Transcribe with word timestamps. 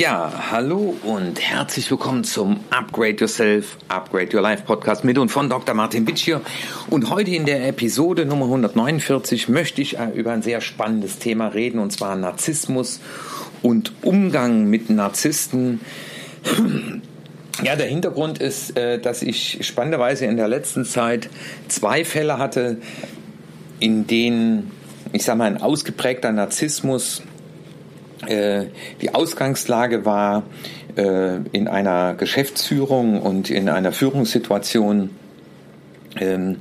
Ja, 0.00 0.32
hallo 0.50 0.96
und 1.02 1.38
herzlich 1.42 1.90
willkommen 1.90 2.24
zum 2.24 2.60
Upgrade 2.70 3.16
Yourself, 3.20 3.76
Upgrade 3.88 4.34
Your 4.34 4.40
Life 4.40 4.62
Podcast 4.62 5.04
mit 5.04 5.18
und 5.18 5.28
von 5.28 5.50
Dr. 5.50 5.74
Martin 5.74 6.06
Bitsch 6.06 6.22
hier. 6.22 6.40
Und 6.88 7.10
heute 7.10 7.32
in 7.32 7.44
der 7.44 7.68
Episode 7.68 8.24
Nummer 8.24 8.46
149 8.46 9.50
möchte 9.50 9.82
ich 9.82 9.98
äh, 9.98 10.08
über 10.14 10.32
ein 10.32 10.40
sehr 10.40 10.62
spannendes 10.62 11.18
Thema 11.18 11.48
reden 11.48 11.78
und 11.78 11.90
zwar 11.90 12.16
Narzissmus 12.16 13.00
und 13.60 13.92
Umgang 14.00 14.70
mit 14.70 14.88
Narzissten. 14.88 15.82
Ja, 17.62 17.76
der 17.76 17.88
Hintergrund 17.88 18.38
ist, 18.38 18.78
äh, 18.78 18.98
dass 18.98 19.20
ich 19.20 19.58
spannenderweise 19.66 20.24
in 20.24 20.38
der 20.38 20.48
letzten 20.48 20.86
Zeit 20.86 21.28
zwei 21.68 22.06
Fälle 22.06 22.38
hatte, 22.38 22.78
in 23.80 24.06
denen, 24.06 24.70
ich 25.12 25.24
sage 25.24 25.36
mal, 25.36 25.44
ein 25.44 25.60
ausgeprägter 25.60 26.32
Narzissmus 26.32 27.20
die 28.28 29.14
Ausgangslage 29.14 30.04
war 30.04 30.42
äh, 30.96 31.36
in 31.52 31.68
einer 31.68 32.14
Geschäftsführung 32.14 33.20
und 33.22 33.50
in 33.50 33.68
einer 33.68 33.92
Führungssituation. 33.92 35.10
Ähm, 36.18 36.56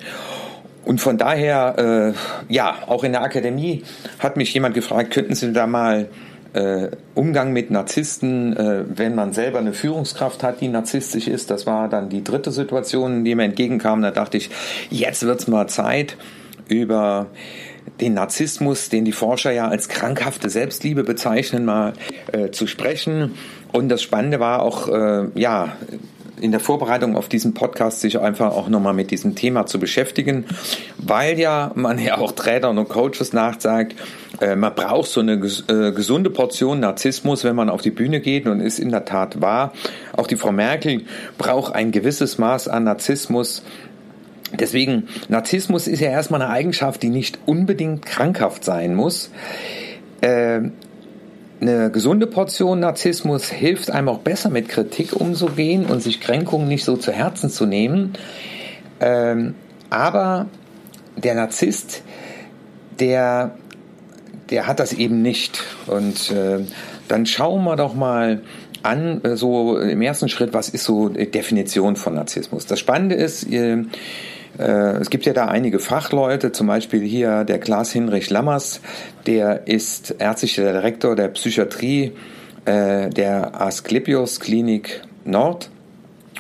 und 0.85 1.01
von 1.01 1.17
daher, 1.17 2.13
äh, 2.47 2.53
ja, 2.53 2.75
auch 2.87 3.03
in 3.03 3.11
der 3.11 3.21
Akademie 3.21 3.83
hat 4.19 4.37
mich 4.37 4.53
jemand 4.53 4.75
gefragt, 4.75 5.11
könnten 5.11 5.35
Sie 5.35 5.53
da 5.53 5.67
mal 5.67 6.09
Umgang 7.13 7.53
mit 7.53 7.69
Narzissten, 7.69 8.55
wenn 8.57 9.13
man 9.13 9.33
selber 9.33 9.59
eine 9.59 9.71
Führungskraft 9.71 10.41
hat, 10.41 10.61
die 10.61 10.67
narzisstisch 10.67 11.27
ist. 11.27 11.51
Das 11.51 11.67
war 11.67 11.89
dann 11.89 12.09
die 12.09 12.23
dritte 12.23 12.49
Situation, 12.49 13.23
die 13.23 13.35
mir 13.35 13.43
entgegenkam. 13.43 14.01
Da 14.01 14.09
dachte 14.09 14.37
ich, 14.37 14.49
jetzt 14.89 15.21
wird's 15.21 15.47
mal 15.47 15.67
Zeit, 15.67 16.17
über 16.67 17.27
den 17.99 18.13
Narzissmus, 18.13 18.89
den 18.89 19.05
die 19.05 19.11
Forscher 19.11 19.51
ja 19.51 19.67
als 19.67 19.89
krankhafte 19.89 20.49
Selbstliebe 20.49 21.03
bezeichnen, 21.03 21.65
mal 21.65 21.93
äh, 22.31 22.51
zu 22.51 22.67
sprechen. 22.67 23.35
Und 23.71 23.89
das 23.89 24.01
Spannende 24.01 24.39
war 24.39 24.61
auch, 24.61 24.87
äh, 24.87 25.27
ja, 25.35 25.73
in 26.41 26.51
der 26.51 26.59
Vorbereitung 26.59 27.15
auf 27.15 27.27
diesen 27.27 27.53
Podcast 27.53 28.01
sich 28.01 28.19
einfach 28.19 28.51
auch 28.53 28.69
nochmal 28.69 28.93
mit 28.93 29.11
diesem 29.11 29.35
Thema 29.35 29.65
zu 29.65 29.79
beschäftigen, 29.79 30.45
weil 30.97 31.39
ja 31.39 31.71
man 31.75 31.99
ja 31.99 32.17
auch 32.17 32.31
Trainern 32.31 32.77
und 32.77 32.89
Coaches 32.89 33.33
nachsagt, 33.33 33.95
äh, 34.39 34.55
man 34.55 34.73
braucht 34.73 35.09
so 35.09 35.19
eine 35.19 35.33
äh, 35.33 35.91
gesunde 35.91 36.29
Portion 36.29 36.79
Narzissmus, 36.79 37.43
wenn 37.43 37.55
man 37.55 37.69
auf 37.69 37.81
die 37.81 37.91
Bühne 37.91 38.21
geht 38.21 38.47
und 38.47 38.61
ist 38.61 38.79
in 38.79 38.89
der 38.89 39.05
Tat 39.05 39.41
wahr. 39.41 39.73
Auch 40.15 40.27
die 40.27 40.37
Frau 40.37 40.51
Merkel 40.51 41.03
braucht 41.37 41.75
ein 41.75 41.91
gewisses 41.91 42.37
Maß 42.37 42.67
an 42.67 42.85
Narzissmus, 42.85 43.63
Deswegen, 44.57 45.07
Narzissmus 45.27 45.87
ist 45.87 45.99
ja 45.99 46.09
erstmal 46.09 46.41
eine 46.41 46.51
Eigenschaft, 46.51 47.03
die 47.03 47.09
nicht 47.09 47.39
unbedingt 47.45 48.05
krankhaft 48.05 48.63
sein 48.63 48.95
muss. 48.95 49.31
Äh, 50.21 50.61
eine 51.61 51.91
gesunde 51.91 52.25
Portion 52.25 52.79
Narzissmus 52.79 53.49
hilft 53.49 53.91
einem 53.91 54.07
auch 54.07 54.19
besser 54.19 54.49
mit 54.49 54.69
Kritik 54.69 55.13
umzugehen 55.13 55.85
und 55.85 56.01
sich 56.01 56.21
Kränkungen 56.21 56.67
nicht 56.67 56.85
so 56.85 56.95
zu 56.95 57.11
Herzen 57.11 57.49
zu 57.49 57.65
nehmen. 57.65 58.13
Ähm, 59.01 59.55
aber 59.89 60.47
der 61.17 61.35
Narzisst, 61.35 62.03
der, 62.99 63.55
der 64.49 64.67
hat 64.67 64.79
das 64.79 64.93
eben 64.93 65.21
nicht. 65.21 65.61
Und 65.87 66.31
äh, 66.31 66.59
dann 67.07 67.25
schauen 67.25 67.63
wir 67.65 67.75
doch 67.75 67.93
mal 67.93 68.41
an, 68.83 69.21
äh, 69.23 69.35
so 69.35 69.77
im 69.77 70.01
ersten 70.01 70.29
Schritt, 70.29 70.53
was 70.53 70.69
ist 70.69 70.85
so 70.85 71.09
Definition 71.09 71.95
von 71.97 72.15
Narzissmus? 72.15 72.65
Das 72.65 72.79
Spannende 72.79 73.15
ist, 73.15 73.45
es 74.57 75.09
gibt 75.09 75.25
ja 75.25 75.33
da 75.33 75.45
einige 75.45 75.79
Fachleute, 75.79 76.51
zum 76.51 76.67
Beispiel 76.67 77.01
hier 77.01 77.43
der 77.43 77.59
Klaas 77.59 77.91
Hinrich 77.91 78.29
Lammers, 78.29 78.81
der 79.25 79.67
ist 79.67 80.15
ärztlicher 80.19 80.73
Direktor 80.73 81.15
der 81.15 81.29
Psychiatrie 81.29 82.13
äh, 82.65 83.09
der 83.09 83.61
Asklepios 83.61 84.39
Klinik 84.39 85.01
Nord. 85.25 85.69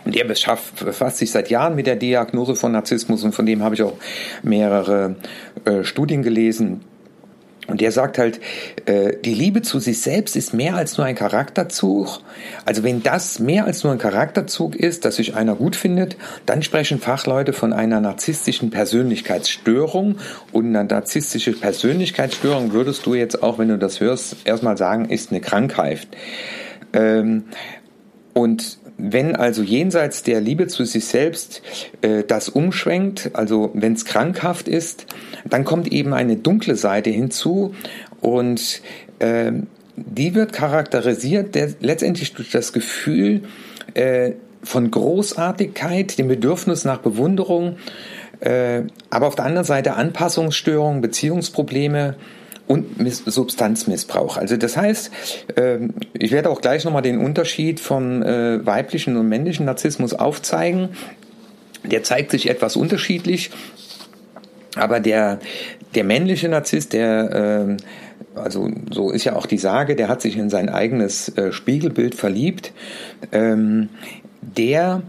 Und 0.05 0.15
der 0.15 0.25
befasst 0.25 1.17
sich 1.17 1.31
seit 1.31 1.49
Jahren 1.49 1.75
mit 1.75 1.85
der 1.85 1.95
Diagnose 1.95 2.55
von 2.55 2.71
Narzissmus 2.71 3.23
und 3.23 3.33
von 3.33 3.45
dem 3.45 3.63
habe 3.63 3.75
ich 3.75 3.83
auch 3.83 3.95
mehrere 4.43 5.15
äh, 5.65 5.83
Studien 5.83 6.23
gelesen. 6.23 6.81
Und 7.69 7.81
der 7.81 7.91
sagt 7.91 8.17
halt, 8.17 8.39
äh, 8.85 9.13
die 9.23 9.33
Liebe 9.33 9.61
zu 9.61 9.79
sich 9.79 10.01
selbst 10.01 10.35
ist 10.35 10.53
mehr 10.53 10.75
als 10.75 10.97
nur 10.97 11.05
ein 11.05 11.15
Charakterzug. 11.15 12.19
Also 12.65 12.83
wenn 12.83 13.03
das 13.03 13.39
mehr 13.39 13.65
als 13.65 13.83
nur 13.83 13.93
ein 13.93 13.99
Charakterzug 13.99 14.75
ist, 14.75 15.05
dass 15.05 15.17
sich 15.17 15.35
einer 15.35 15.55
gut 15.55 15.75
findet, 15.75 16.17
dann 16.45 16.63
sprechen 16.63 16.99
Fachleute 16.99 17.53
von 17.53 17.73
einer 17.73 18.01
narzisstischen 18.01 18.69
Persönlichkeitsstörung. 18.69 20.17
Und 20.51 20.75
eine 20.75 20.83
narzisstische 20.83 21.53
Persönlichkeitsstörung 21.53 22.73
würdest 22.73 23.05
du 23.05 23.13
jetzt 23.13 23.43
auch, 23.43 23.59
wenn 23.59 23.69
du 23.69 23.77
das 23.77 23.99
hörst, 23.99 24.37
erstmal 24.45 24.77
sagen, 24.77 25.05
ist 25.05 25.31
eine 25.31 25.41
Krankheit. 25.41 26.07
Ähm, 26.93 27.45
und 28.33 28.79
wenn 28.99 29.35
also 29.35 29.63
jenseits 29.63 30.23
der 30.23 30.41
Liebe 30.41 30.67
zu 30.67 30.83
sich 30.83 31.05
selbst 31.05 31.61
äh, 32.01 32.23
das 32.23 32.49
umschwenkt, 32.49 33.31
also 33.33 33.71
wenn 33.73 33.93
es 33.93 34.05
krankhaft 34.05 34.67
ist, 34.67 35.05
dann 35.45 35.65
kommt 35.65 35.91
eben 35.91 36.13
eine 36.13 36.35
dunkle 36.35 36.75
Seite 36.75 37.09
hinzu 37.09 37.73
und 38.21 38.81
äh, 39.19 39.51
die 39.95 40.35
wird 40.35 40.53
charakterisiert 40.53 41.55
der, 41.55 41.69
letztendlich 41.81 42.33
durch 42.33 42.51
das 42.51 42.73
Gefühl 42.73 43.43
äh, 43.93 44.31
von 44.63 44.91
Großartigkeit, 44.91 46.17
dem 46.17 46.27
Bedürfnis 46.27 46.85
nach 46.85 46.99
Bewunderung, 46.99 47.77
äh, 48.39 48.83
aber 49.09 49.27
auf 49.27 49.35
der 49.35 49.45
anderen 49.45 49.65
Seite 49.65 49.95
Anpassungsstörungen, 49.95 51.01
Beziehungsprobleme, 51.01 52.15
und 52.69 52.85
Substanzmissbrauch. 53.25 54.37
Also 54.37 54.55
das 54.55 54.77
heißt, 54.77 55.09
ähm, 55.57 55.95
ich 56.13 56.31
werde 56.31 56.51
auch 56.51 56.61
gleich 56.61 56.85
nochmal 56.85 57.01
den 57.01 57.17
Unterschied 57.17 57.79
vom 57.79 58.21
äh, 58.21 58.63
weiblichen 58.63 59.17
und 59.17 59.27
männlichen 59.27 59.65
Narzissmus 59.65 60.13
aufzeigen. 60.13 60.89
Der 61.83 62.03
zeigt 62.03 62.29
sich 62.29 62.47
etwas 62.47 62.75
unterschiedlich, 62.75 63.49
aber 64.79 64.99
der, 64.99 65.39
der 65.95 66.03
männliche 66.03 66.49
Narzisst, 66.49 66.93
der, 66.93 67.29
ähm, 67.33 67.77
also 68.35 68.69
so 68.91 69.11
ist 69.11 69.25
ja 69.25 69.35
auch 69.35 69.45
die 69.45 69.57
Sage, 69.57 69.95
der 69.95 70.07
hat 70.07 70.21
sich 70.21 70.37
in 70.37 70.49
sein 70.49 70.69
eigenes 70.69 71.29
äh, 71.37 71.51
Spiegelbild 71.51 72.15
verliebt, 72.15 72.73
ähm, 73.31 73.89
der 74.41 75.01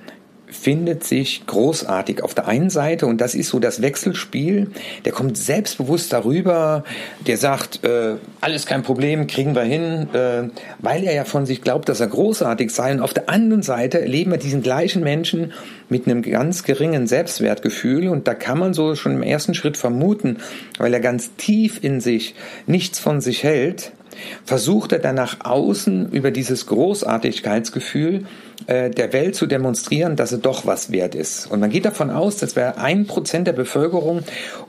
findet 0.51 1.05
sich 1.05 1.47
großartig 1.47 2.23
auf 2.23 2.35
der 2.35 2.47
einen 2.47 2.71
Seite 2.71 3.07
und 3.07 3.21
das 3.21 3.35
ist 3.35 3.49
so 3.49 3.59
das 3.59 3.83
Wechselspiel. 3.83 4.71
Der 5.05 5.13
kommt 5.13 5.37
selbstbewusst 5.37 6.13
darüber, 6.13 6.85
der 7.27 7.37
sagt, 7.37 7.85
äh, 7.85 8.17
alles 8.41 8.67
kein 8.67 8.83
Problem, 8.83 9.27
kriegen 9.27 9.55
wir 9.55 9.63
hin, 9.63 10.09
äh, 10.13 10.49
weil 10.79 11.05
er 11.05 11.15
ja 11.15 11.25
von 11.25 11.47
sich 11.47 11.63
glaubt, 11.63 11.89
dass 11.89 12.01
er 12.01 12.09
großartig 12.09 12.71
sei. 12.71 12.93
Und 12.93 13.01
auf 13.01 13.15
der 13.15 13.29
anderen 13.29 13.63
Seite 13.63 14.01
erleben 14.01 14.31
wir 14.31 14.39
diesen 14.39 14.63
gleichen 14.63 15.03
Menschen 15.03 15.53
mit 15.89 16.07
einem 16.07 16.23
ganz 16.23 16.63
geringen 16.63 17.07
Selbstwertgefühl 17.07 18.09
und 18.09 18.27
da 18.29 18.35
kann 18.35 18.59
man 18.59 18.75
so 18.75 18.95
schon 18.95 19.13
im 19.13 19.23
ersten 19.23 19.55
Schritt 19.55 19.77
vermuten, 19.77 20.39
weil 20.79 20.95
er 20.95 21.01
ganz 21.01 21.35
tief 21.37 21.83
in 21.83 22.01
sich 22.01 22.35
nichts 22.67 22.99
von 22.99 23.21
sich 23.21 23.43
hält, 23.43 23.93
versucht 24.45 24.93
er 24.93 24.99
dann 24.99 25.15
nach 25.15 25.39
außen 25.45 26.11
über 26.13 26.31
dieses 26.31 26.67
Großartigkeitsgefühl 26.67 28.25
äh, 28.67 28.91
der 28.91 29.13
Welt 29.13 29.35
zu 29.35 29.47
demonstrieren, 29.47 30.17
dass 30.17 30.33
er 30.33 30.39
doch 30.39 30.67
was 30.67 30.91
wert 30.93 31.15
ist. 31.15 31.47
Und 31.51 31.61
man 31.61 31.71
geht 31.71 31.85
davon 31.85 32.11
aus, 32.11 32.37
dass 32.37 32.57
wir 32.57 32.79
ein 32.79 33.07
Prozent 33.07 33.47
der 33.47 33.53
Bevölkerung 33.53 34.23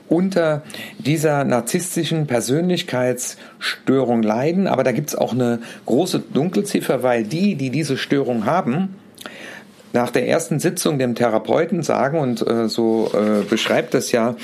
unter 0.08 0.62
dieser 0.98 1.44
narzisstischen 1.44 2.26
Persönlichkeitsstörung 2.26 4.22
leiden. 4.22 4.66
Aber 4.66 4.84
da 4.84 4.92
gibt 4.92 5.10
es 5.10 5.14
auch 5.14 5.32
eine 5.32 5.60
große 5.86 6.20
Dunkelziffer, 6.20 7.02
weil 7.02 7.24
die, 7.24 7.56
die 7.56 7.70
diese 7.70 7.96
Störung 7.96 8.46
haben, 8.46 8.96
nach 9.92 10.10
der 10.10 10.26
ersten 10.26 10.58
Sitzung 10.58 10.98
dem 10.98 11.14
Therapeuten 11.14 11.82
sagen, 11.82 12.18
und 12.18 12.46
äh, 12.46 12.68
so 12.68 13.10
äh, 13.12 13.44
beschreibt 13.44 13.94
das 13.94 14.10
ja 14.10 14.36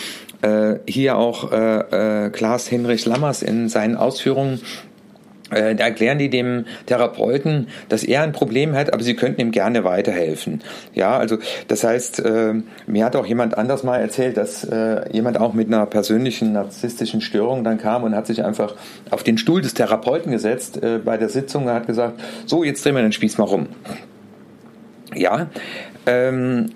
äh, 0.43 0.77
hier 0.87 1.17
auch 1.17 1.51
äh, 1.53 2.27
äh, 2.27 2.31
Klaas 2.31 2.69
Hinrich 2.69 3.07
Lammers 3.07 3.43
in 3.43 3.69
seinen 3.69 3.97
Ausführungen, 3.97 4.61
da 5.51 5.85
erklären 5.85 6.19
die 6.19 6.29
dem 6.29 6.67
Therapeuten, 6.87 7.69
dass 7.89 8.05
er 8.05 8.23
ein 8.23 8.33
Problem 8.33 8.75
hat, 8.75 8.93
aber 8.93 9.03
sie 9.03 9.17
könnten 9.17 9.41
ihm 9.41 9.51
gerne 9.51 9.85
weiterhelfen. 9.85 10.63
Ja, 10.95 11.17
also 11.19 11.39
das 11.69 11.85
heißt, 11.85 12.21
äh, 12.21 12.55
mir 12.87 13.05
hat 13.05 13.17
auch 13.17 13.27
jemand 13.27 13.57
anders 13.57 13.83
mal 13.83 13.99
erzählt, 13.99 14.37
dass 14.37 14.65
äh, 14.65 15.11
jemand 15.13 15.41
auch 15.41 15.55
mit 15.55 15.69
einer 15.69 15.87
persönlichen 15.87 16.53
narzisstischen 16.53 17.21
Störung 17.21 17.65
dann 17.65 17.79
kam 17.79 18.05
und 18.05 18.15
hat 18.15 18.27
sich 18.27 18.45
einfach 18.45 18.75
auf 19.11 19.23
den 19.23 19.39
Stuhl 19.39 19.63
des 19.63 19.75
Therapeuten 19.75 20.33
gesetzt 20.33 20.83
äh, 20.83 20.99
bei 20.99 21.17
der 21.17 21.29
Sitzung 21.29 21.65
und 21.65 21.71
hat 21.71 21.87
gesagt, 21.87 22.21
so, 22.47 22.65
jetzt 22.65 22.85
drehen 22.85 22.95
wir 22.95 23.03
den 23.03 23.13
Spieß 23.13 23.39
mal 23.39 23.45
rum. 23.45 23.69
Ja, 25.15 25.49
ähm, 26.07 26.71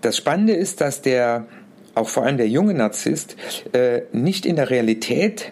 das 0.00 0.16
Spannende 0.16 0.54
ist, 0.54 0.80
dass 0.80 1.02
der 1.02 1.46
auch 1.94 2.08
vor 2.08 2.24
allem 2.24 2.38
der 2.38 2.48
junge 2.48 2.74
Narzisst 2.74 3.36
äh, 3.72 4.02
nicht 4.12 4.46
in 4.46 4.56
der 4.56 4.70
Realität 4.70 5.50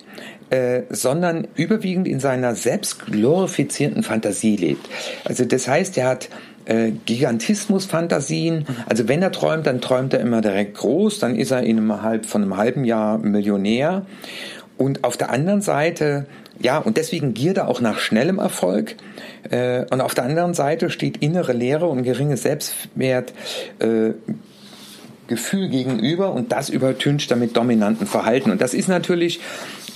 äh, 0.50 0.82
sondern 0.91 1.47
überwiegend 1.55 2.06
in 2.06 2.20
seiner 2.20 2.55
selbst 2.55 3.06
glorifizierten 3.06 4.02
Fantasie 4.02 4.56
lebt. 4.56 4.88
Also 5.25 5.44
das 5.44 5.69
heißt, 5.69 5.97
er 5.97 6.08
hat 6.08 6.29
äh, 6.64 6.93
Gigantismus-Fantasien. 7.06 8.67
Also 8.87 9.08
wenn 9.08 9.23
er 9.23 9.32
träumt, 9.32 9.67
dann 9.67 9.81
träumt 9.81 10.12
er 10.12 10.20
immer 10.20 10.41
direkt 10.41 10.76
groß, 10.76 11.19
dann 11.19 11.37
ist 11.37 11.50
er 11.50 11.62
in 11.62 11.79
einem 11.79 12.02
halb, 12.02 12.26
von 12.26 12.43
einem 12.43 12.56
halben 12.56 12.85
Jahr 12.85 13.19
Millionär. 13.19 14.06
und 14.76 15.05
auf 15.05 15.17
der 15.17 15.31
anderen 15.31 15.61
Seite, 15.62 16.26
ja, 16.58 16.79
und 16.79 16.97
deswegen 16.97 17.35
Gierde 17.35 17.67
auch 17.69 17.81
nach 17.81 17.99
schnellem 17.99 18.38
Erfolg. 18.38 18.97
Äh, 19.50 19.85
und 19.91 20.00
auf 20.00 20.14
der 20.14 20.25
anderen 20.25 20.55
Seite 20.55 20.91
steht 20.91 21.19
innere 21.19 21.52
Leere 21.52 21.87
und 21.87 22.02
geringes 22.02 22.43
Selbstwert. 22.43 23.32
Äh, 23.79 24.12
Gefühl 25.31 25.69
gegenüber 25.69 26.32
und 26.32 26.50
das 26.50 26.69
übertüncht 26.69 27.31
damit 27.31 27.56
dominanten 27.56 28.06
Verhalten. 28.06 28.50
Und 28.50 28.61
das 28.61 28.75
ist 28.75 28.88
natürlich 28.88 29.38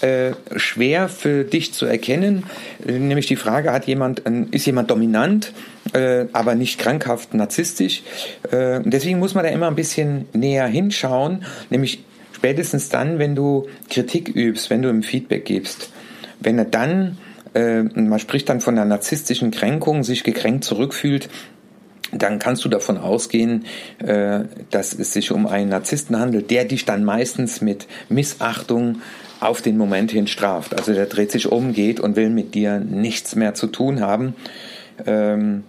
äh, 0.04 0.34
schwer 0.56 1.08
für 1.08 1.44
dich 1.44 1.72
zu 1.72 1.86
erkennen. 1.86 2.44
Nämlich 2.86 3.26
die 3.26 3.36
Frage, 3.36 3.72
hat 3.72 3.86
jemand, 3.86 4.20
ist 4.50 4.66
jemand 4.66 4.90
dominant, 4.90 5.52
äh, 5.94 6.26
aber 6.32 6.54
nicht 6.54 6.78
krankhaft 6.78 7.32
narzisstisch? 7.32 8.02
Äh, 8.50 8.80
deswegen 8.84 9.18
muss 9.18 9.34
man 9.34 9.44
da 9.44 9.50
immer 9.50 9.68
ein 9.68 9.76
bisschen 9.76 10.26
näher 10.34 10.66
hinschauen, 10.66 11.44
nämlich 11.70 12.04
spätestens 12.32 12.90
dann, 12.90 13.18
wenn 13.18 13.34
du 13.34 13.66
Kritik 13.88 14.28
übst, 14.28 14.68
wenn 14.68 14.82
du 14.82 14.90
ihm 14.90 15.02
Feedback 15.02 15.46
gibst. 15.46 15.90
Wenn 16.38 16.58
er 16.58 16.66
dann, 16.66 17.16
äh, 17.54 17.82
man 17.82 18.18
spricht 18.18 18.50
dann 18.50 18.60
von 18.60 18.76
einer 18.76 18.84
narzisstischen 18.84 19.52
Kränkung, 19.52 20.04
sich 20.04 20.22
gekränkt 20.22 20.64
zurückfühlt, 20.64 21.30
dann 22.12 22.38
kannst 22.38 22.62
du 22.64 22.68
davon 22.68 22.98
ausgehen, 22.98 23.64
äh, 23.98 24.40
dass 24.70 24.92
es 24.92 25.14
sich 25.14 25.32
um 25.32 25.46
einen 25.46 25.70
Narzissten 25.70 26.18
handelt, 26.18 26.50
der 26.50 26.66
dich 26.66 26.84
dann 26.84 27.04
meistens 27.04 27.62
mit 27.62 27.86
Missachtung 28.10 29.00
auf 29.44 29.62
den 29.62 29.76
Moment 29.76 30.10
hin 30.10 30.26
straft. 30.26 30.74
Also 30.74 30.92
der 30.92 31.06
dreht 31.06 31.30
sich 31.30 31.50
um, 31.50 31.72
geht 31.72 32.00
und 32.00 32.16
will 32.16 32.30
mit 32.30 32.54
dir 32.54 32.78
nichts 32.78 33.36
mehr 33.36 33.54
zu 33.54 33.66
tun 33.66 34.00
haben. 34.00 34.34
Ähm, 35.06 35.64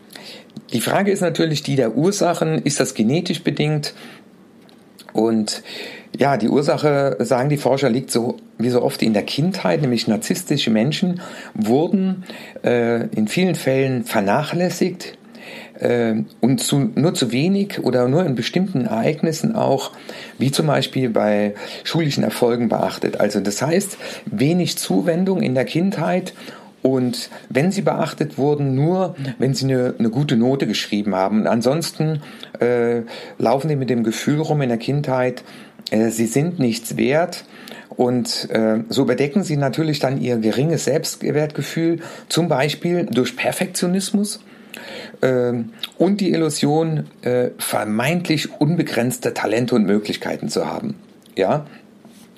die 0.74 0.82
Frage 0.82 1.12
ist 1.12 1.22
natürlich 1.22 1.64
die 1.64 1.76
der 1.76 1.96
Ursachen. 1.96 2.60
Ist 2.60 2.80
das 2.80 2.94
genetisch 2.94 3.44
bedingt? 3.44 3.94
Und 5.14 5.64
ja, 6.18 6.38
die 6.38 6.50
Ursache, 6.50 7.18
sagen 7.20 7.50
die 7.50 7.58
Forscher, 7.58 7.90
liegt 7.90 8.12
so 8.12 8.38
wie 8.58 8.70
so 8.70 8.82
oft 8.82 9.02
in 9.02 9.14
der 9.14 9.24
Kindheit, 9.24 9.82
nämlich 9.82 10.08
narzisstische 10.08 10.70
Menschen 10.70 11.22
wurden 11.54 12.24
äh, 12.64 13.08
in 13.08 13.28
vielen 13.28 13.56
Fällen 13.56 14.04
vernachlässigt, 14.04 15.18
und 15.80 16.60
zu, 16.62 16.92
nur 16.96 17.14
zu 17.14 17.32
wenig 17.32 17.84
oder 17.84 18.08
nur 18.08 18.26
in 18.26 18.36
bestimmten 18.36 18.86
Ereignissen 18.86 19.56
auch, 19.56 19.92
wie 20.38 20.52
zum 20.52 20.68
Beispiel 20.68 21.10
bei 21.10 21.54
schulischen 21.84 22.24
Erfolgen 22.24 22.70
beachtet. 22.70 23.20
Also 23.20 23.42
das 23.42 23.62
heißt, 23.62 23.98
wenig 24.26 24.78
Zuwendung 24.78 25.42
in 25.42 25.54
der 25.54 25.66
Kindheit 25.66 26.34
und 26.86 27.32
wenn 27.50 27.72
sie 27.72 27.82
beachtet 27.82 28.38
wurden, 28.38 28.76
nur 28.76 29.16
wenn 29.40 29.56
sie 29.56 29.66
eine, 29.66 29.96
eine 29.98 30.12
gute 30.12 30.36
Note 30.36 30.68
geschrieben 30.68 31.16
haben. 31.16 31.42
Und 31.42 31.48
ansonsten 31.48 32.22
äh, 32.60 33.02
laufen 33.40 33.70
die 33.70 33.76
mit 33.76 33.90
dem 33.90 34.04
Gefühl 34.04 34.40
rum 34.40 34.62
in 34.62 34.70
der 34.70 34.78
Kindheit, 34.78 35.44
äh, 35.90 36.10
sie 36.10 36.28
sind 36.28 36.60
nichts 36.60 36.96
wert. 36.96 37.46
Und 37.90 38.52
äh, 38.52 38.84
so 38.88 39.02
überdecken 39.02 39.44
sie 39.44 39.58
natürlich 39.58 39.98
dann 39.98 40.22
ihr 40.22 40.38
geringes 40.38 40.86
Selbstwertgefühl, 40.86 42.02
zum 42.30 42.50
Beispiel 42.50 43.08
durch 43.08 43.36
Perfektionismus 43.36 44.36
ähm, 44.36 44.55
und 45.98 46.22
die 46.22 46.32
Illusion, 46.32 47.06
äh, 47.22 47.50
vermeintlich 47.58 48.60
unbegrenzte 48.60 49.34
Talente 49.34 49.76
und 49.76 49.86
Möglichkeiten 49.86 50.50
zu 50.50 50.68
haben. 50.68 50.96
Ja, 51.36 51.66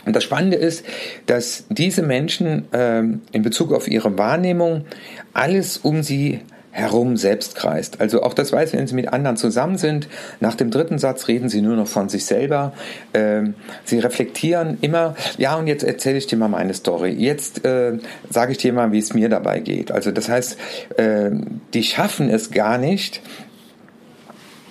und 0.06 0.16
das 0.16 0.24
Spannende 0.24 0.56
ist, 0.56 0.86
dass 1.26 1.66
diese 1.70 2.02
Menschen 2.02 2.66
ähm, 2.72 3.22
in 3.34 3.42
Bezug 3.42 3.74
auf 3.74 3.90
ihre 3.90 4.18
Wahrnehmung 4.18 4.86
alles 5.34 5.78
um 5.78 6.02
sie 6.02 6.40
herum 6.72 7.18
selbst 7.18 7.56
kreist. 7.56 8.00
Also 8.02 8.22
auch 8.22 8.34
das 8.34 8.52
weiß, 8.52 8.74
wenn 8.74 8.86
sie 8.86 8.94
mit 8.94 9.12
anderen 9.12 9.36
zusammen 9.36 9.78
sind. 9.78 10.08
Nach 10.40 10.56
dem 10.56 10.70
dritten 10.70 11.00
Satz 11.00 11.28
reden 11.28 11.50
sie 11.50 11.62
nur 11.62 11.76
noch 11.76 11.88
von 11.88 12.08
sich 12.08 12.26
selber. 12.26 12.74
Ähm, 13.14 13.56
sie 13.84 14.00
reflektieren 14.00 14.78
immer, 14.82 15.16
ja, 15.38 15.56
und 15.56 15.68
jetzt 15.68 15.84
erzähle 15.84 16.18
ich 16.18 16.28
dir 16.28 16.38
mal 16.38 16.50
meine 16.50 16.74
Story. 16.74 17.12
Jetzt 17.12 17.66
äh, 17.66 17.98
sage 18.30 18.52
ich 18.52 18.60
dir 18.60 18.74
mal, 18.74 18.92
wie 18.92 19.00
es 19.00 19.14
mir 19.14 19.28
dabei 19.28 19.60
geht. 19.60 19.92
Also 19.92 20.12
das 20.12 20.30
heißt, 20.30 20.58
äh, 20.98 21.32
die 21.74 21.84
schaffen 21.84 22.30
es 22.30 22.52
gar 22.52 22.78
nicht, 22.78 23.22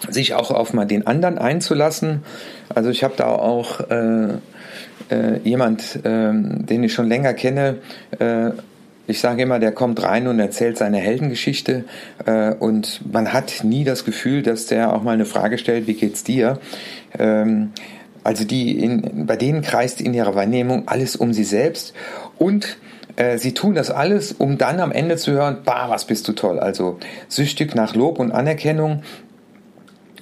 sich 0.08 0.34
auch 0.34 0.52
auf 0.52 0.72
mal 0.72 0.84
den 0.84 1.06
anderen 1.06 1.38
einzulassen. 1.38 2.22
Also 2.72 2.90
ich 2.90 3.02
habe 3.02 3.14
da 3.16 3.26
auch 3.26 3.80
äh, 3.90 4.28
äh, 5.10 5.38
jemand, 5.42 5.96
äh, 6.04 6.32
den 6.32 6.84
ich 6.84 6.92
schon 6.92 7.08
länger 7.08 7.34
kenne, 7.34 7.78
äh, 8.18 8.50
ich 9.06 9.20
sage 9.20 9.42
immer, 9.42 9.58
der 9.58 9.72
kommt 9.72 10.02
rein 10.02 10.26
und 10.26 10.38
erzählt 10.40 10.78
seine 10.78 10.98
Heldengeschichte 10.98 11.84
äh, 12.24 12.52
und 12.54 13.00
man 13.12 13.32
hat 13.32 13.64
nie 13.64 13.84
das 13.84 14.04
Gefühl, 14.04 14.42
dass 14.42 14.66
der 14.66 14.92
auch 14.92 15.02
mal 15.02 15.12
eine 15.12 15.26
Frage 15.26 15.58
stellt, 15.58 15.86
wie 15.86 15.94
geht's 15.94 16.24
dir? 16.24 16.58
Ähm, 17.18 17.72
also 18.24 18.44
die 18.44 18.78
in, 18.78 19.26
bei 19.26 19.36
denen 19.36 19.62
kreist 19.62 20.00
in 20.00 20.12
ihrer 20.12 20.34
Wahrnehmung 20.34 20.88
alles 20.88 21.14
um 21.14 21.32
sie 21.32 21.44
selbst 21.44 21.94
und 22.38 22.78
äh, 23.16 23.38
sie 23.38 23.54
tun 23.54 23.74
das 23.74 23.90
alles, 23.90 24.32
um 24.32 24.58
dann 24.58 24.80
am 24.80 24.92
Ende 24.92 25.16
zu 25.16 25.32
hören, 25.32 25.58
bah, 25.64 25.88
was 25.88 26.04
bist 26.04 26.26
du 26.28 26.32
toll. 26.32 26.58
Also 26.58 26.98
süchtig 27.28 27.74
nach 27.74 27.94
Lob 27.94 28.18
und 28.18 28.32
Anerkennung, 28.32 29.02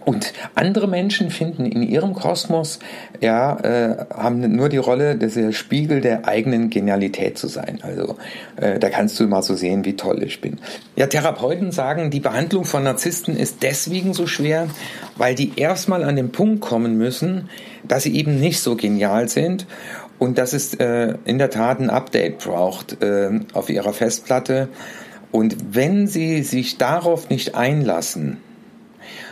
und 0.05 0.33
andere 0.55 0.87
Menschen 0.87 1.31
finden 1.31 1.65
in 1.67 1.83
ihrem 1.83 2.15
Kosmos, 2.15 2.79
ja, 3.21 3.59
äh, 3.61 4.07
haben 4.13 4.55
nur 4.55 4.69
die 4.69 4.77
Rolle, 4.77 5.17
der 5.17 5.53
Spiegel 5.53 6.01
der 6.01 6.29
eigenen 6.29 6.71
Genialität 6.71 7.39
zu 7.39 7.49
sein. 7.49 7.79
Also 7.83 8.17
äh, 8.57 8.79
da 8.79 8.91
kannst 8.91 9.19
du 9.19 9.27
mal 9.27 9.43
so 9.43 9.55
sehen, 9.55 9.85
wie 9.85 9.97
toll 9.97 10.23
ich 10.23 10.41
bin. 10.41 10.59
Ja, 10.97 11.07
Therapeuten 11.07 11.73
sagen, 11.73 12.11
die 12.11 12.21
Behandlung 12.21 12.65
von 12.65 12.85
Narzissten 12.85 13.37
ist 13.37 13.63
deswegen 13.63 14.13
so 14.13 14.27
schwer, 14.27 14.69
weil 15.17 15.35
die 15.35 15.53
erstmal 15.57 16.05
an 16.05 16.17
den 16.17 16.33
Punkt 16.33 16.61
kommen 16.61 16.99
müssen, 16.99 17.49
dass 17.87 18.03
sie 18.03 18.15
eben 18.15 18.39
nicht 18.41 18.61
so 18.61 18.77
genial 18.77 19.29
sind 19.29 19.67
und 20.19 20.39
dass 20.39 20.53
es 20.53 20.75
äh, 20.75 21.15
in 21.25 21.39
der 21.39 21.51
Tat 21.51 21.81
ein 21.81 21.91
Update 21.91 22.39
braucht 22.39 23.03
äh, 23.03 23.41
auf 23.53 23.71
ihrer 23.71 23.93
Festplatte. 23.93 24.69
Und 25.33 25.57
wenn 25.75 26.07
sie 26.07 26.43
sich 26.43 26.79
darauf 26.79 27.29
nicht 27.29 27.55
einlassen, 27.55 28.39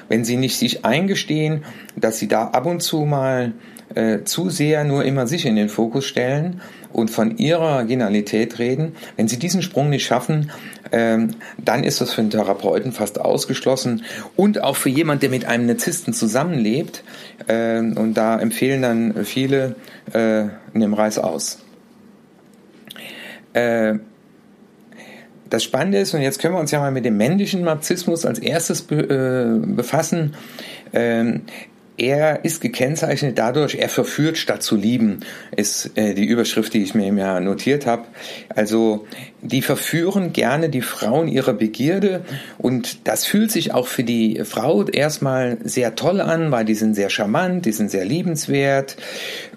wenn 0.08 0.25
sie 0.25 0.37
nicht 0.37 0.58
sich 0.58 0.84
eingestehen, 0.84 1.64
dass 1.96 2.19
sie 2.19 2.28
da 2.28 2.49
ab 2.49 2.66
und 2.66 2.82
zu 2.82 3.00
mal 3.00 3.52
äh, 3.94 4.25
zu 4.25 4.50
sehr 4.50 4.84
nur 4.84 5.04
immer 5.04 5.26
sich 5.26 5.46
in 5.46 5.56
den 5.56 5.69
Fokus 5.69 6.04
stellen 6.04 6.60
und 6.93 7.10
von 7.10 7.37
ihrer 7.38 7.84
Genialität 7.84 8.58
reden, 8.58 8.94
wenn 9.16 9.28
sie 9.28 9.38
diesen 9.38 9.62
Sprung 9.62 9.90
nicht 9.90 10.04
schaffen, 10.04 10.50
ähm, 10.93 11.31
dann 11.58 11.84
ist 11.84 12.00
das 12.00 12.12
für 12.12 12.20
einen 12.20 12.31
Therapeuten 12.31 12.93
fast 12.93 13.20
ausgeschlossen 13.20 14.04
und 14.37 14.62
auch 14.62 14.76
für 14.76 14.90
jemand, 14.90 15.22
der 15.22 15.31
mit 15.31 15.44
einem 15.46 15.66
Narzissten 15.66 16.12
zusammenlebt. 16.12 17.02
Äh, 17.46 17.78
und 17.78 18.14
da 18.14 18.38
empfehlen 18.38 18.82
dann 18.82 19.24
viele, 19.24 19.77
äh, 20.12 20.44
nimm 20.72 20.94
Reis 20.94 21.19
aus. 21.19 21.58
Äh, 23.55 23.96
das 25.53 25.65
Spannende 25.65 25.99
ist, 25.99 26.15
und 26.15 26.23
jetzt 26.23 26.41
können 26.41 26.55
wir 26.55 26.61
uns 26.61 26.71
ja 26.71 26.81
mal 26.81 26.91
mit 26.91 27.05
dem 27.05 27.17
männlichen 27.17 27.63
Narzissmus 27.63 28.25
als 28.25 28.39
erstes 28.39 28.82
be, 28.82 28.97
äh, 28.97 29.67
befassen. 29.75 30.35
Ähm, 30.93 31.43
er 31.99 32.44
ist 32.44 32.63
gekennzeichnet 32.63 33.37
dadurch, 33.37 33.75
er 33.75 33.91
verführt 33.91 34.39
statt 34.39 34.63
zu 34.63 34.77
lieben, 34.77 35.21
ist 35.55 35.91
äh, 35.97 36.15
die 36.15 36.25
Überschrift, 36.25 36.73
die 36.73 36.82
ich 36.82 36.94
mir 36.94 37.13
ja 37.13 37.39
notiert 37.39 37.85
habe. 37.85 38.05
Also 38.49 39.06
die 39.43 39.61
verführen 39.61 40.32
gerne 40.32 40.71
die 40.71 40.81
Frauen 40.81 41.29
ihrer 41.29 41.53
Begierde 41.53 42.25
und 42.56 43.06
das 43.06 43.27
fühlt 43.27 43.51
sich 43.51 43.75
auch 43.75 43.89
für 43.89 44.05
die 44.05 44.41
Frau 44.44 44.85
erstmal 44.85 45.59
sehr 45.65 45.94
toll 45.94 46.23
an, 46.23 46.51
weil 46.51 46.65
die 46.65 46.75
sind 46.75 46.94
sehr 46.94 47.11
charmant, 47.11 47.67
die 47.67 47.73
sind 47.73 47.91
sehr 47.91 48.06
liebenswert 48.06 48.97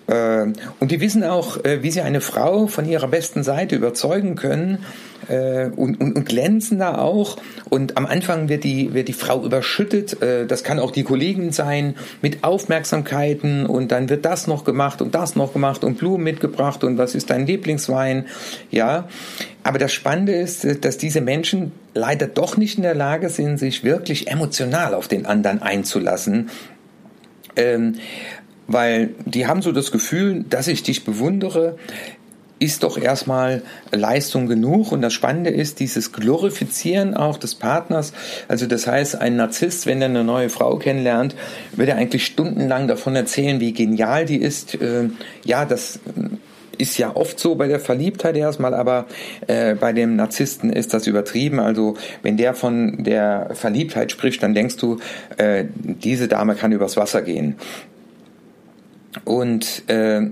und 0.07 0.91
die 0.91 1.01
wissen 1.01 1.23
auch, 1.23 1.63
äh, 1.63 1.81
wie 1.81 1.89
sie 1.89 2.01
eine 2.01 2.21
Frau 2.21 2.67
von 2.67 2.87
ihrer 2.87 3.07
besten 3.07 3.43
Seite 3.43 3.75
überzeugen 3.75 4.35
können 4.35 4.85
äh, 5.29 5.69
und, 5.75 5.99
und, 5.99 6.15
und 6.15 6.25
glänzen 6.25 6.77
da 6.77 6.99
auch. 6.99 7.37
Und 7.69 7.97
am 7.97 8.05
Anfang 8.05 8.47
wird 8.47 8.63
die, 8.63 8.93
wird 8.93 9.07
die 9.07 9.13
Frau 9.13 9.43
überschüttet. 9.43 10.21
Äh, 10.21 10.45
das 10.45 10.63
kann 10.63 10.77
auch 10.77 10.91
die 10.91 11.03
Kollegin 11.03 11.51
sein 11.51 11.95
mit 12.21 12.43
Aufmerksamkeiten 12.43 13.65
und 13.65 13.91
dann 13.91 14.09
wird 14.09 14.25
das 14.25 14.45
noch 14.45 14.63
gemacht 14.63 15.01
und 15.01 15.15
das 15.15 15.35
noch 15.35 15.53
gemacht 15.53 15.83
und 15.83 15.97
Blumen 15.97 16.23
mitgebracht 16.23 16.83
und 16.83 16.99
was 16.99 17.15
ist 17.15 17.31
dein 17.31 17.47
Lieblingswein? 17.47 18.25
Ja. 18.69 19.07
Aber 19.63 19.79
das 19.79 19.91
Spannende 19.91 20.33
ist, 20.33 20.85
dass 20.85 20.97
diese 20.97 21.21
Menschen 21.21 21.71
leider 21.95 22.27
doch 22.27 22.57
nicht 22.57 22.77
in 22.77 22.83
der 22.83 22.93
Lage 22.93 23.29
sind, 23.29 23.57
sich 23.57 23.83
wirklich 23.83 24.27
emotional 24.27 24.93
auf 24.93 25.07
den 25.07 25.25
anderen 25.25 25.63
einzulassen. 25.63 26.51
Ähm, 27.55 27.95
weil 28.67 29.11
die 29.25 29.47
haben 29.47 29.61
so 29.61 29.71
das 29.71 29.91
Gefühl, 29.91 30.45
dass 30.49 30.67
ich 30.67 30.83
dich 30.83 31.03
bewundere, 31.03 31.77
ist 32.57 32.83
doch 32.83 32.97
erstmal 32.97 33.63
Leistung 33.91 34.47
genug. 34.47 34.91
Und 34.91 35.01
das 35.01 35.13
Spannende 35.13 35.49
ist 35.49 35.79
dieses 35.79 36.13
Glorifizieren 36.13 37.13
auch 37.13 37.37
des 37.37 37.55
Partners. 37.55 38.13
Also 38.47 38.65
das 38.65 38.87
heißt, 38.87 39.19
ein 39.19 39.35
Narzisst, 39.35 39.85
wenn 39.85 40.01
er 40.01 40.09
eine 40.09 40.23
neue 40.23 40.49
Frau 40.49 40.77
kennenlernt, 40.77 41.35
wird 41.73 41.89
er 41.89 41.97
eigentlich 41.97 42.25
stundenlang 42.25 42.87
davon 42.87 43.15
erzählen, 43.15 43.59
wie 43.59 43.73
genial 43.73 44.25
die 44.25 44.37
ist. 44.37 44.75
Äh, 44.75 45.09
ja, 45.43 45.65
das 45.65 45.99
ist 46.77 46.97
ja 46.97 47.15
oft 47.15 47.39
so 47.39 47.55
bei 47.55 47.67
der 47.67 47.79
Verliebtheit 47.79 48.35
erstmal, 48.35 48.73
aber 48.73 49.05
äh, 49.47 49.75
bei 49.75 49.93
dem 49.93 50.15
Narzissten 50.15 50.71
ist 50.71 50.93
das 50.93 51.07
übertrieben. 51.07 51.59
Also 51.59 51.95
wenn 52.21 52.37
der 52.37 52.53
von 52.53 53.03
der 53.03 53.51
Verliebtheit 53.53 54.11
spricht, 54.11 54.43
dann 54.43 54.53
denkst 54.53 54.77
du, 54.77 54.97
äh, 55.37 55.65
diese 55.83 56.27
Dame 56.27 56.55
kann 56.55 56.71
übers 56.71 56.97
Wasser 56.97 57.21
gehen. 57.21 57.55
Und 59.23 59.83
äh, 59.87 60.29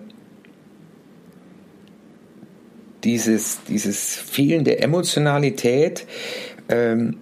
dieses, 3.03 3.63
dieses 3.67 4.15
fehlende 4.15 4.79
Emotionalität, 4.79 6.05
ähm, 6.69 7.17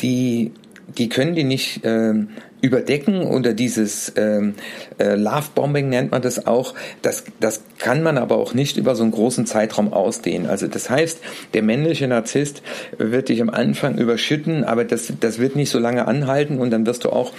die, 0.00 0.52
die 0.96 1.08
können 1.08 1.34
die 1.34 1.44
nicht 1.44 1.80
ähm, 1.84 2.28
überdecken 2.60 3.22
oder 3.22 3.52
dieses 3.52 4.12
ähm, 4.16 4.54
äh, 4.98 5.14
Love-Bombing 5.14 5.88
nennt 5.88 6.10
man 6.10 6.22
das 6.22 6.46
auch. 6.46 6.74
Das, 7.02 7.24
das 7.40 7.62
kann 7.78 8.02
man 8.02 8.18
aber 8.18 8.36
auch 8.36 8.54
nicht 8.54 8.76
über 8.76 8.96
so 8.96 9.02
einen 9.02 9.12
großen 9.12 9.46
Zeitraum 9.46 9.92
ausdehnen. 9.92 10.48
Also 10.48 10.66
das 10.66 10.90
heißt, 10.90 11.20
der 11.54 11.62
männliche 11.62 12.08
Narzisst 12.08 12.62
wird 12.96 13.28
dich 13.28 13.40
am 13.42 13.50
Anfang 13.50 13.96
überschütten, 13.98 14.64
aber 14.64 14.84
das, 14.84 15.12
das 15.20 15.38
wird 15.38 15.56
nicht 15.56 15.70
so 15.70 15.78
lange 15.78 16.06
anhalten 16.06 16.58
und 16.58 16.70
dann 16.70 16.86
wirst 16.86 17.04
du 17.04 17.10
auch 17.10 17.32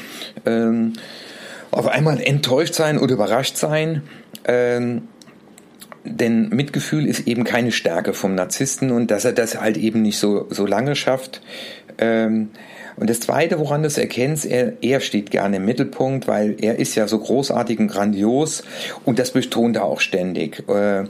ähm, 0.45 0.93
auf 1.71 1.87
einmal 1.87 2.21
enttäuscht 2.21 2.73
sein 2.73 2.97
oder 2.97 3.13
überrascht 3.13 3.57
sein. 3.57 4.03
Ähm, 4.45 5.03
denn 6.05 6.49
Mitgefühl 6.49 7.05
ist 7.05 7.27
eben 7.27 7.43
keine 7.43 7.71
Stärke 7.71 8.13
vom 8.13 8.33
Narzissten 8.33 8.91
und 8.91 9.11
dass 9.11 9.25
er 9.25 9.33
das 9.33 9.59
halt 9.59 9.77
eben 9.77 10.01
nicht 10.01 10.17
so, 10.17 10.47
so 10.49 10.65
lange 10.65 10.95
schafft. 10.95 11.41
Ähm, 11.97 12.49
und 12.95 13.09
das 13.09 13.21
Zweite, 13.21 13.59
woran 13.59 13.81
du 13.81 13.87
es 13.87 13.97
erkennst, 13.97 14.45
er, 14.45 14.73
er 14.81 14.99
steht 14.99 15.31
gerne 15.31 15.57
im 15.57 15.65
Mittelpunkt, 15.65 16.27
weil 16.27 16.57
er 16.59 16.79
ist 16.79 16.95
ja 16.95 17.07
so 17.07 17.19
großartig 17.19 17.79
und 17.79 17.87
grandios 17.87 18.63
und 19.05 19.19
das 19.19 19.31
betont 19.31 19.77
er 19.77 19.85
auch 19.85 20.01
ständig. 20.01 20.67
Äh, 20.67 21.05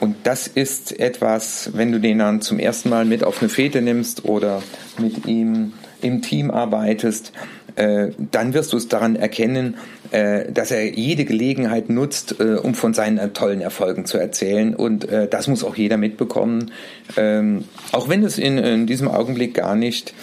und 0.00 0.16
das 0.24 0.46
ist 0.46 0.98
etwas, 0.98 1.70
wenn 1.74 1.92
du 1.92 2.00
den 2.00 2.18
dann 2.18 2.40
zum 2.40 2.58
ersten 2.58 2.88
Mal 2.88 3.04
mit 3.04 3.24
auf 3.24 3.42
eine 3.42 3.50
Fete 3.50 3.82
nimmst 3.82 4.24
oder 4.24 4.62
mit 4.98 5.26
ihm 5.26 5.74
im 6.00 6.22
Team 6.22 6.50
arbeitest, 6.50 7.32
äh, 7.76 8.10
dann 8.30 8.54
wirst 8.54 8.72
du 8.72 8.76
es 8.76 8.88
daran 8.88 9.16
erkennen, 9.16 9.76
äh, 10.10 10.50
dass 10.52 10.70
er 10.70 10.94
jede 10.94 11.24
Gelegenheit 11.24 11.90
nutzt, 11.90 12.40
äh, 12.40 12.54
um 12.54 12.74
von 12.74 12.94
seinen 12.94 13.34
tollen 13.34 13.60
Erfolgen 13.60 14.06
zu 14.06 14.18
erzählen. 14.18 14.74
Und 14.74 15.08
äh, 15.08 15.28
das 15.28 15.48
muss 15.48 15.64
auch 15.64 15.76
jeder 15.76 15.96
mitbekommen, 15.96 16.70
ähm, 17.16 17.64
auch 17.92 18.08
wenn 18.08 18.22
es 18.22 18.38
in, 18.38 18.58
in, 18.58 18.86
diesem 18.86 19.08
Augenblick 19.08 19.54
gar 19.54 19.74
nicht 19.74 20.14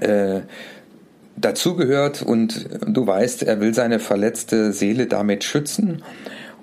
äh, 0.00 0.40
dazugehört. 1.36 2.22
Und 2.22 2.68
du 2.86 3.06
weißt, 3.06 3.44
er 3.44 3.60
will 3.60 3.72
seine 3.72 4.00
verletzte 4.00 4.72
Seele 4.72 5.06
damit 5.06 5.44
schützen. 5.44 6.02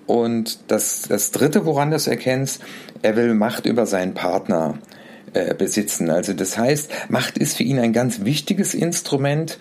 Und 0.05 0.59
das, 0.67 1.03
das 1.03 1.31
Dritte, 1.31 1.65
woran 1.65 1.91
du 1.91 1.95
es 1.95 2.07
erkennst, 2.07 2.61
er 3.01 3.15
will 3.15 3.33
Macht 3.33 3.65
über 3.65 3.85
seinen 3.85 4.13
Partner 4.13 4.79
äh, 5.33 5.53
besitzen. 5.55 6.09
Also 6.09 6.33
das 6.33 6.57
heißt, 6.57 6.91
Macht 7.09 7.37
ist 7.37 7.57
für 7.57 7.63
ihn 7.63 7.79
ein 7.79 7.93
ganz 7.93 8.25
wichtiges 8.25 8.73
Instrument, 8.73 9.57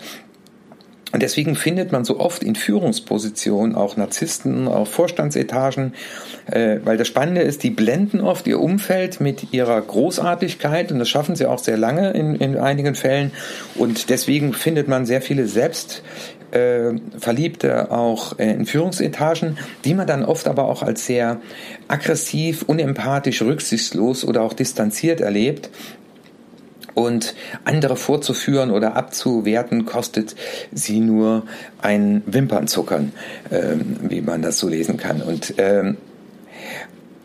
und 1.13 1.23
deswegen 1.23 1.55
findet 1.57 1.93
man 1.93 2.05
so 2.05 2.19
oft 2.19 2.43
in 2.43 2.55
Führungspositionen 2.55 3.75
auch 3.75 3.97
Narzissten 3.97 4.67
auf 4.67 4.89
Vorstandsetagen, 4.89 5.93
äh, 6.51 6.79
weil 6.85 6.97
das 6.97 7.07
Spannende 7.07 7.43
ist, 7.43 7.63
die 7.63 7.71
blenden 7.71 8.21
oft 8.23 8.47
ihr 8.47 8.59
Umfeld 8.59 9.21
mit 9.21 9.53
ihrer 9.53 9.81
Großartigkeit 9.81 10.91
und 10.91 10.99
das 10.99 11.11
schaffen 11.11 11.37
sie 11.37 11.47
auch 11.47 11.59
sehr 11.59 11.77
lange 11.77 12.13
in, 12.13 12.37
in 12.37 12.57
einigen 12.57 12.95
Fällen. 12.95 13.31
Und 13.75 14.09
deswegen 14.09 14.55
findet 14.55 14.89
man 14.89 15.05
sehr 15.05 15.21
viele 15.21 15.47
selbst 15.47 16.03
äh, 16.51 16.95
Verliebte 17.19 17.91
auch 17.91 18.39
äh, 18.39 18.51
in 18.51 18.65
Führungsetagen, 18.65 19.59
die 19.85 19.95
man 19.95 20.07
dann 20.07 20.25
oft 20.25 20.49
aber 20.49 20.65
auch 20.65 20.83
als 20.83 21.07
sehr 21.07 21.41
aggressiv, 21.89 22.63
unempathisch, 22.63 23.43
rücksichtslos 23.43 24.25
oder 24.25 24.43
auch 24.43 24.55
distanziert 24.55 25.21
erlebt. 25.21 25.71
Und 26.95 27.35
andere 27.65 27.97
vorzuführen 27.97 28.71
oder 28.71 28.97
abzuwerten, 28.97 29.87
kostet 29.87 30.37
sie 30.73 31.01
nur 31.01 31.45
ein 31.81 32.23
Wimpernzuckern, 32.27 33.13
ähm, 33.51 33.97
wie 34.03 34.21
man 34.21 34.43
das 34.43 34.59
so 34.59 34.69
lesen 34.69 34.97
kann. 34.97 35.23
Und 35.23 35.55
ähm, 35.59 35.97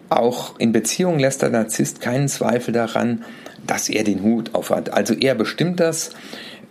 auch 0.09 0.57
in 0.57 0.71
Beziehungen 0.71 1.19
lässt 1.19 1.41
der 1.41 1.49
Narzisst 1.49 2.01
keinen 2.01 2.29
Zweifel 2.29 2.73
daran, 2.73 3.25
dass 3.65 3.89
er 3.89 4.03
den 4.03 4.23
Hut 4.23 4.55
aufhat. 4.55 4.93
Also 4.93 5.13
er 5.13 5.35
bestimmt 5.35 5.79
das, 5.79 6.11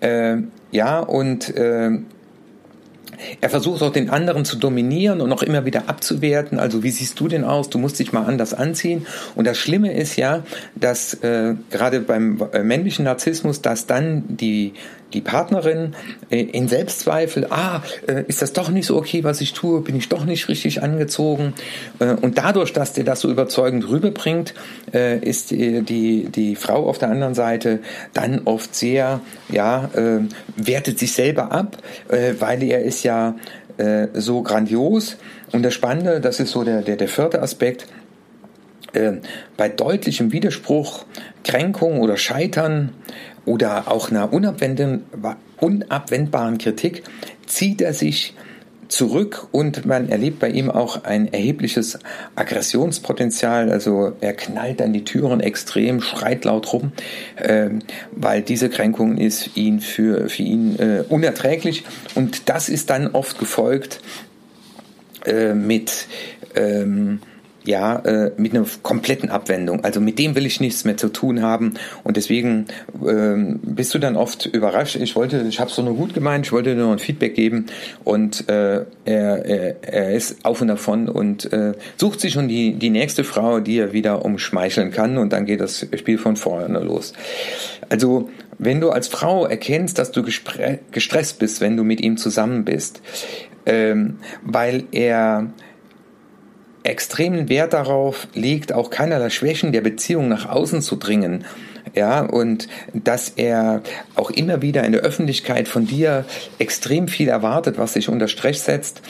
äh, 0.01 0.37
ja, 0.71 1.01
und 1.01 1.55
äh, 1.57 1.91
er 3.41 3.51
versucht 3.51 3.83
auch 3.83 3.93
den 3.93 4.11
anderen 4.11 4.45
zu 4.45 4.57
dominieren 4.57 5.21
und 5.21 5.33
auch 5.33 5.43
immer 5.43 5.65
wieder 5.65 5.89
abzuwerten. 5.89 6.59
Also 6.59 6.83
wie 6.83 6.91
siehst 6.91 7.19
du 7.21 7.29
denn 7.29 7.45
aus? 7.45 7.71
Du 7.71 7.79
musst 7.79 7.99
dich 7.99 8.13
mal 8.13 8.25
anders 8.25 8.55
anziehen. 8.55 9.07
Und 9.35 9.47
das 9.47 9.59
Schlimme 9.59 9.93
ist 9.95 10.17
ja, 10.17 10.43
dass 10.75 11.15
äh, 11.15 11.55
gerade 11.71 12.01
beim 12.01 12.43
äh, 12.53 12.63
männlichen 12.63 13.05
Narzissmus, 13.05 13.63
dass 13.63 13.87
dann 13.87 14.25
die 14.29 14.75
die 15.13 15.21
Partnerin 15.21 15.95
äh, 16.31 16.41
in 16.41 16.69
Selbstzweifel, 16.69 17.47
ah, 17.51 17.83
äh, 18.07 18.25
ist 18.27 18.43
das 18.43 18.53
doch 18.53 18.71
nicht 18.71 18.87
so 18.87 18.97
okay, 18.97 19.25
was 19.25 19.41
ich 19.41 19.53
tue, 19.53 19.81
bin 19.81 19.97
ich 19.97 20.09
doch 20.09 20.25
nicht 20.25 20.49
richtig 20.49 20.83
angezogen. 20.83 21.55
Äh, 21.99 22.15
und 22.15 22.39
dadurch, 22.39 22.73
dass 22.73 22.93
der 22.93 23.05
das 23.05 23.21
so 23.21 23.31
überzeugend 23.31 23.89
rüberbringt, 23.89 24.55
ist 24.93 25.51
die, 25.51 25.83
die, 26.31 26.57
Frau 26.57 26.89
auf 26.89 26.99
der 26.99 27.11
anderen 27.11 27.35
Seite 27.35 27.81
dann 28.15 28.43
oft 28.45 28.75
sehr, 28.75 29.21
ja, 29.49 29.91
wertet 30.57 30.99
sich 30.99 31.13
selber 31.13 31.53
ab, 31.53 31.79
weil 32.39 32.63
er 32.63 32.83
ist 32.83 33.05
ja 33.05 33.35
so 34.15 34.43
grandios. 34.43 35.17
Und 35.53 35.63
das 35.63 35.75
Spannende, 35.75 36.21
das 36.21 36.41
ist 36.41 36.53
so 36.53 36.65
der, 36.65 36.83
der, 36.83 36.97
der 36.97 37.09
vierte 37.09 37.43
Aspekt, 37.43 37.87
bei 39.57 39.69
deutlichem 39.69 40.33
Widerspruch, 40.33 41.05
Kränkung 41.45 42.01
oder 42.01 42.17
Scheitern 42.17 42.93
oder 43.47 43.91
auch 43.91 44.11
einer 44.11 44.31
unabwendbaren 44.33 46.59
Kritik 46.59 47.05
zieht 47.47 47.81
er 47.81 47.95
sich 47.95 48.35
zurück 48.89 49.49
und 49.53 49.87
man 49.87 50.09
erlebt 50.09 50.39
bei 50.39 50.49
ihm 50.49 50.71
auch 50.71 51.05
ein 51.05 51.33
erhebliches 51.33 51.99
Aggressionspotenzial. 52.35 53.71
Also 53.71 54.13
er 54.21 54.35
knallt 54.35 54.81
dann 54.81 54.93
die 54.93 55.05
Türen 55.05 55.41
extrem, 55.41 56.01
schreit 56.01 56.45
laut 56.45 56.73
rum, 56.73 56.93
äh, 57.37 57.71
weil 58.13 58.43
diese 58.43 58.69
Kränkung 58.69 59.17
ist 59.17 59.57
ihn 59.57 59.81
für, 59.81 60.29
für 60.29 60.43
ihn 60.43 60.79
äh, 60.79 61.05
unerträglich. 61.09 61.85
Und 62.15 62.49
das 62.49 62.69
ist 62.69 62.91
dann 62.91 63.09
oft 63.09 63.39
gefolgt 63.39 64.01
äh, 65.25 65.55
mit 65.55 66.07
ähm, 66.55 67.21
ja, 67.67 67.97
äh, 67.99 68.33
mit 68.37 68.55
einer 68.55 68.65
kompletten 68.83 69.31
Abwendung. 69.31 69.85
Also 69.85 70.01
mit 70.01 70.19
dem 70.19 70.35
will 70.35 70.47
ich 70.47 70.61
nichts 70.61 70.85
mehr 70.85 70.97
zu 70.97 71.09
tun 71.09 71.43
haben 71.43 71.75
und 72.05 72.17
deswegen 72.17 72.67
ähm, 73.07 73.61
bist 73.63 73.93
du 73.95 73.99
dann 73.99 74.17
oft 74.17 74.47
überrascht. 74.47 74.97
Ich 74.97 75.17
wollte, 75.17 75.45
ich 75.49 75.61
habe 75.61 75.71
es 75.71 75.79
nur 75.79 75.95
gut 75.95 76.15
gemeint, 76.15 76.47
ich 76.47 76.53
wollte 76.53 76.75
nur 76.75 76.93
ein 76.93 76.99
Feedback 76.99 77.35
geben 77.35 77.67
und 78.05 78.49
äh, 78.49 78.85
er, 79.05 79.45
er, 79.45 79.77
er 79.83 80.15
ist 80.15 80.45
auf 80.45 80.61
und 80.61 80.69
davon 80.69 81.09
und 81.09 81.53
äh, 81.53 81.73
sucht 81.97 82.21
sich 82.21 82.33
schon 82.33 82.49
die, 82.49 82.75
die 82.75 82.91
nächste 82.91 83.25
Frau, 83.25 83.61
die 83.61 83.79
er 83.79 83.93
wieder 83.93 84.25
umschmeicheln 84.25 84.93
kann 84.93 85.19
und 85.19 85.33
dann 85.33 85.45
geht 85.45 85.61
das 85.61 85.87
Spiel 85.97 86.19
von 86.19 86.37
vorne 86.37 86.79
los. 86.79 87.13
Also 87.89 88.31
wenn 88.59 88.81
du 88.81 88.91
als 88.91 89.09
Frau 89.09 89.45
erkennst, 89.45 89.99
dass 89.99 90.13
du 90.13 90.23
gestresst 90.23 91.39
bist, 91.39 91.61
wenn 91.61 91.77
du 91.77 91.85
mit 91.85 92.01
ihm 92.01 92.17
zusammen 92.17 92.65
bist, 92.65 93.03
ähm, 93.67 94.19
weil 94.43 94.85
er 94.93 95.51
extremen 96.91 97.49
Wert 97.49 97.73
darauf 97.73 98.29
legt, 98.35 98.73
auch 98.73 98.91
keinerlei 98.91 99.31
Schwächen 99.31 99.73
der 99.73 99.81
Beziehung 99.81 100.29
nach 100.29 100.49
außen 100.49 100.83
zu 100.83 100.97
dringen. 100.97 101.45
Ja, 101.95 102.21
und 102.21 102.69
dass 102.93 103.31
er 103.31 103.83
auch 104.17 104.31
immer 104.31 104.61
wieder 104.61 104.85
in 104.85 104.93
der 104.93 105.03
Öffentlichkeit 105.03 105.69
von 105.69 105.87
dir 105.87 106.25
extrem 106.59 107.09
viel 107.09 107.29
erwartet, 107.29 107.79
was 107.79 107.95
sich 107.95 108.09
unter 108.09 108.29
Stress 108.29 108.65
setzt. 108.65 109.03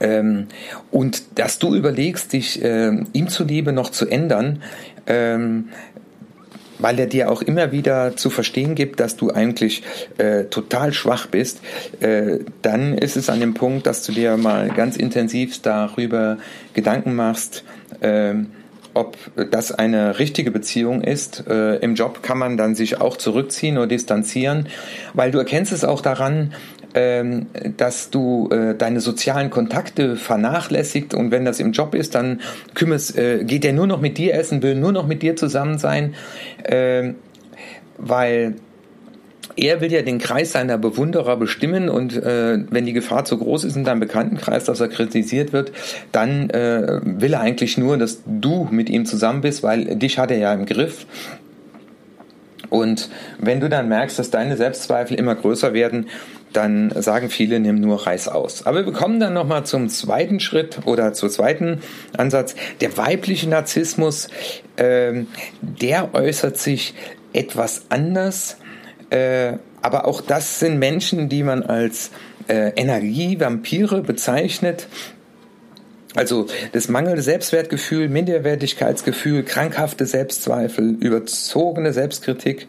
Ähm, 0.00 0.46
und 0.90 1.38
dass 1.38 1.58
du 1.58 1.74
überlegst, 1.74 2.32
dich 2.32 2.62
äh, 2.62 2.92
ihm 3.12 3.28
zuliebe 3.28 3.72
noch 3.72 3.90
zu 3.90 4.06
ändern, 4.06 4.62
ähm, 5.06 5.68
weil 6.78 6.98
er 6.98 7.06
dir 7.06 7.30
auch 7.30 7.42
immer 7.42 7.72
wieder 7.72 8.16
zu 8.16 8.30
verstehen 8.30 8.74
gibt, 8.74 9.00
dass 9.00 9.16
du 9.16 9.30
eigentlich 9.30 9.82
äh, 10.18 10.44
total 10.44 10.92
schwach 10.92 11.26
bist, 11.26 11.60
äh, 12.00 12.38
dann 12.62 12.96
ist 12.96 13.16
es 13.16 13.30
an 13.30 13.40
dem 13.40 13.54
Punkt, 13.54 13.86
dass 13.86 14.02
du 14.02 14.12
dir 14.12 14.36
mal 14.36 14.68
ganz 14.68 14.96
intensiv 14.96 15.60
darüber 15.62 16.38
Gedanken 16.74 17.14
machst, 17.14 17.64
äh, 18.00 18.34
ob 18.96 19.16
das 19.50 19.72
eine 19.72 20.18
richtige 20.18 20.50
Beziehung 20.50 21.02
ist. 21.02 21.46
Äh, 21.46 21.76
Im 21.76 21.94
Job 21.94 22.22
kann 22.22 22.38
man 22.38 22.56
dann 22.56 22.74
sich 22.74 23.00
auch 23.00 23.16
zurückziehen 23.16 23.76
oder 23.76 23.86
distanzieren, 23.86 24.68
weil 25.12 25.30
du 25.30 25.38
erkennst 25.38 25.72
es 25.72 25.84
auch 25.84 26.00
daran, 26.00 26.54
ähm, 26.94 27.46
dass 27.76 28.10
du 28.10 28.48
äh, 28.50 28.74
deine 28.74 29.00
sozialen 29.00 29.50
Kontakte 29.50 30.16
vernachlässigt 30.16 31.12
und 31.12 31.30
wenn 31.30 31.44
das 31.44 31.60
im 31.60 31.72
Job 31.72 31.94
ist, 31.94 32.14
dann 32.14 32.40
kümmerst, 32.74 33.18
äh, 33.18 33.44
geht 33.44 33.66
er 33.66 33.74
nur 33.74 33.86
noch 33.86 34.00
mit 34.00 34.16
dir 34.16 34.34
essen, 34.34 34.62
will 34.62 34.74
nur 34.74 34.92
noch 34.92 35.06
mit 35.06 35.22
dir 35.22 35.36
zusammen 35.36 35.76
sein, 35.78 36.14
äh, 36.64 37.12
weil 37.98 38.54
er 39.56 39.80
will 39.80 39.92
ja 39.92 40.02
den 40.02 40.18
Kreis 40.18 40.52
seiner 40.52 40.78
Bewunderer 40.78 41.36
bestimmen 41.36 41.88
und 41.88 42.16
äh, 42.16 42.58
wenn 42.70 42.86
die 42.86 42.92
Gefahr 42.92 43.24
zu 43.24 43.38
groß 43.38 43.64
ist 43.64 43.76
in 43.76 43.84
deinem 43.84 44.00
Bekanntenkreis, 44.00 44.64
dass 44.64 44.80
er 44.80 44.88
kritisiert 44.88 45.52
wird, 45.52 45.72
dann 46.12 46.50
äh, 46.50 47.00
will 47.02 47.32
er 47.32 47.40
eigentlich 47.40 47.78
nur, 47.78 47.96
dass 47.96 48.22
du 48.26 48.68
mit 48.70 48.90
ihm 48.90 49.06
zusammen 49.06 49.40
bist, 49.40 49.62
weil 49.62 49.96
dich 49.96 50.18
hat 50.18 50.30
er 50.30 50.38
ja 50.38 50.52
im 50.52 50.66
Griff. 50.66 51.06
Und 52.68 53.08
wenn 53.38 53.60
du 53.60 53.68
dann 53.68 53.88
merkst, 53.88 54.18
dass 54.18 54.30
deine 54.30 54.56
Selbstzweifel 54.56 55.16
immer 55.16 55.34
größer 55.34 55.72
werden, 55.72 56.06
dann 56.52 56.90
sagen 57.02 57.28
viele, 57.28 57.60
nimm 57.60 57.80
nur 57.80 58.06
Reis 58.06 58.28
aus. 58.28 58.66
Aber 58.66 58.84
wir 58.84 58.92
kommen 58.92 59.20
dann 59.20 59.34
nochmal 59.34 59.64
zum 59.64 59.88
zweiten 59.88 60.40
Schritt 60.40 60.80
oder 60.86 61.12
zum 61.12 61.28
zweiten 61.28 61.80
Ansatz. 62.16 62.54
Der 62.80 62.96
weibliche 62.96 63.48
Narzissmus, 63.48 64.28
äh, 64.76 65.24
der 65.60 66.14
äußert 66.14 66.58
sich 66.58 66.94
etwas 67.32 67.86
anders. 67.90 68.56
Äh, 69.10 69.54
aber 69.82 70.06
auch 70.06 70.20
das 70.20 70.58
sind 70.58 70.78
Menschen, 70.78 71.28
die 71.28 71.42
man 71.42 71.62
als 71.62 72.10
äh, 72.48 72.72
Energievampire 72.76 74.02
bezeichnet. 74.02 74.88
Also 76.14 76.46
das 76.72 76.88
mangelnde 76.88 77.22
Selbstwertgefühl, 77.22 78.08
Minderwertigkeitsgefühl, 78.08 79.42
krankhafte 79.42 80.06
Selbstzweifel, 80.06 80.96
überzogene 80.98 81.92
Selbstkritik, 81.92 82.66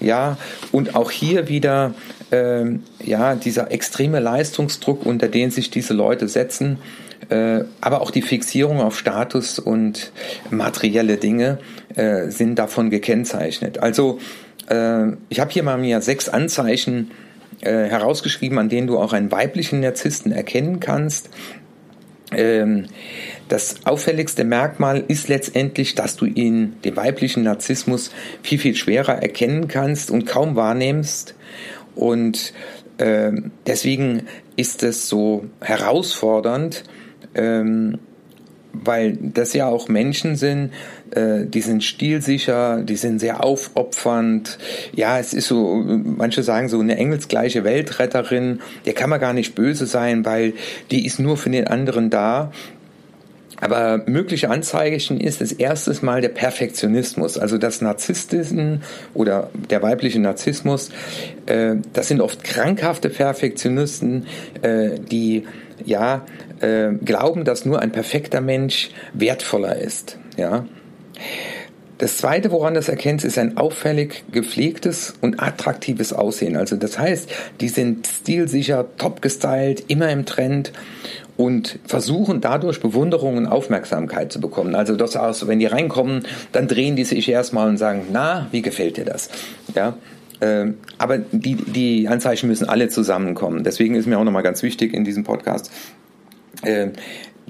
ja, 0.00 0.36
und 0.72 0.94
auch 0.94 1.10
hier 1.10 1.48
wieder 1.48 1.94
ähm, 2.30 2.82
ja 3.04 3.34
dieser 3.34 3.70
extreme 3.70 4.20
Leistungsdruck, 4.20 5.06
unter 5.06 5.28
den 5.28 5.50
sich 5.50 5.70
diese 5.70 5.94
Leute 5.94 6.28
setzen, 6.28 6.78
äh, 7.30 7.64
aber 7.80 8.00
auch 8.00 8.10
die 8.10 8.22
Fixierung 8.22 8.80
auf 8.80 8.98
Status 8.98 9.58
und 9.58 10.12
materielle 10.50 11.16
Dinge 11.16 11.58
äh, 11.94 12.30
sind 12.30 12.56
davon 12.56 12.90
gekennzeichnet. 12.90 13.78
Also 13.78 14.18
äh, 14.68 15.16
ich 15.28 15.40
habe 15.40 15.50
hier 15.50 15.62
mal 15.62 15.78
mir 15.78 16.00
sechs 16.00 16.28
Anzeichen 16.28 17.10
äh, 17.60 17.84
herausgeschrieben, 17.84 18.58
an 18.58 18.68
denen 18.68 18.86
du 18.86 18.98
auch 18.98 19.12
einen 19.12 19.32
weiblichen 19.32 19.80
Narzissten 19.80 20.32
erkennen 20.32 20.80
kannst. 20.80 21.30
Ähm, 22.32 22.86
das 23.48 23.86
auffälligste 23.86 24.44
Merkmal 24.44 25.02
ist 25.08 25.28
letztendlich, 25.28 25.94
dass 25.94 26.16
du 26.16 26.26
ihn, 26.26 26.74
den 26.84 26.96
weiblichen 26.96 27.42
Narzissmus, 27.42 28.10
viel, 28.42 28.58
viel 28.58 28.74
schwerer 28.74 29.22
erkennen 29.22 29.68
kannst 29.68 30.10
und 30.10 30.26
kaum 30.26 30.54
wahrnimmst. 30.54 31.34
Und 31.94 32.52
äh, 32.98 33.32
deswegen 33.66 34.24
ist 34.56 34.82
es 34.82 35.08
so 35.08 35.46
herausfordernd, 35.60 36.84
ähm, 37.34 37.98
weil 38.72 39.16
das 39.20 39.54
ja 39.54 39.66
auch 39.66 39.88
Menschen 39.88 40.36
sind, 40.36 40.72
äh, 41.12 41.46
die 41.46 41.60
sind 41.60 41.84
stilsicher, 41.84 42.82
die 42.82 42.96
sind 42.96 43.18
sehr 43.18 43.44
aufopfernd. 43.44 44.58
Ja, 44.94 45.18
es 45.18 45.32
ist 45.34 45.48
so, 45.48 45.82
manche 45.84 46.42
sagen 46.42 46.68
so 46.68 46.80
eine 46.80 46.96
engelsgleiche 46.96 47.64
Weltretterin, 47.64 48.60
der 48.86 48.94
kann 48.94 49.10
man 49.10 49.20
gar 49.20 49.32
nicht 49.32 49.54
böse 49.54 49.86
sein, 49.86 50.24
weil 50.24 50.54
die 50.90 51.06
ist 51.06 51.18
nur 51.18 51.36
für 51.36 51.50
den 51.50 51.66
anderen 51.66 52.10
da. 52.10 52.52
Aber 53.60 54.02
mögliche 54.06 54.50
Anzeichen 54.50 55.20
ist 55.20 55.40
das 55.40 55.50
erstes 55.52 56.00
Mal 56.02 56.20
der 56.20 56.28
Perfektionismus, 56.28 57.38
also 57.38 57.58
das 57.58 57.80
Narzissten 57.80 58.82
oder 59.14 59.50
der 59.70 59.82
weibliche 59.82 60.20
Narzissmus. 60.20 60.90
Äh, 61.46 61.76
das 61.92 62.08
sind 62.08 62.20
oft 62.20 62.44
krankhafte 62.44 63.08
Perfektionisten, 63.08 64.26
äh, 64.62 64.90
die 65.00 65.44
ja 65.84 66.24
äh, 66.60 66.92
glauben, 67.04 67.44
dass 67.44 67.64
nur 67.64 67.80
ein 67.80 67.90
perfekter 67.90 68.40
Mensch 68.40 68.90
wertvoller 69.12 69.76
ist. 69.76 70.18
Ja. 70.36 70.64
Das 71.98 72.16
zweite, 72.16 72.52
woran 72.52 72.74
das 72.74 72.88
erkennt, 72.88 73.24
ist 73.24 73.38
ein 73.38 73.56
auffällig 73.56 74.22
gepflegtes 74.30 75.14
und 75.20 75.42
attraktives 75.42 76.12
Aussehen. 76.12 76.56
Also 76.56 76.76
das 76.76 76.96
heißt, 76.96 77.28
die 77.60 77.68
sind 77.68 78.06
stilsicher, 78.06 78.86
top 78.98 79.20
gestylt, 79.20 79.84
immer 79.88 80.08
im 80.10 80.24
Trend 80.24 80.72
und 81.36 81.80
versuchen 81.86 82.40
dadurch 82.40 82.80
Bewunderung 82.80 83.36
und 83.36 83.46
Aufmerksamkeit 83.46 84.32
zu 84.32 84.40
bekommen. 84.40 84.76
Also 84.76 84.94
das 84.94 85.16
aus, 85.16 85.48
wenn 85.48 85.58
die 85.58 85.66
reinkommen, 85.66 86.22
dann 86.52 86.68
drehen 86.68 86.94
die 86.94 87.04
sich 87.04 87.28
erstmal 87.28 87.68
und 87.68 87.78
sagen, 87.78 88.06
na, 88.12 88.46
wie 88.52 88.62
gefällt 88.62 88.96
dir 88.96 89.04
das? 89.04 89.28
Ja. 89.74 89.96
Äh, 90.38 90.72
aber 90.98 91.18
die, 91.18 91.56
die 91.56 92.06
Anzeichen 92.06 92.48
müssen 92.48 92.68
alle 92.68 92.88
zusammenkommen. 92.88 93.64
Deswegen 93.64 93.96
ist 93.96 94.06
mir 94.06 94.18
auch 94.18 94.24
nochmal 94.24 94.44
ganz 94.44 94.62
wichtig 94.62 94.94
in 94.94 95.04
diesem 95.04 95.24
Podcast, 95.24 95.72
äh, 96.62 96.88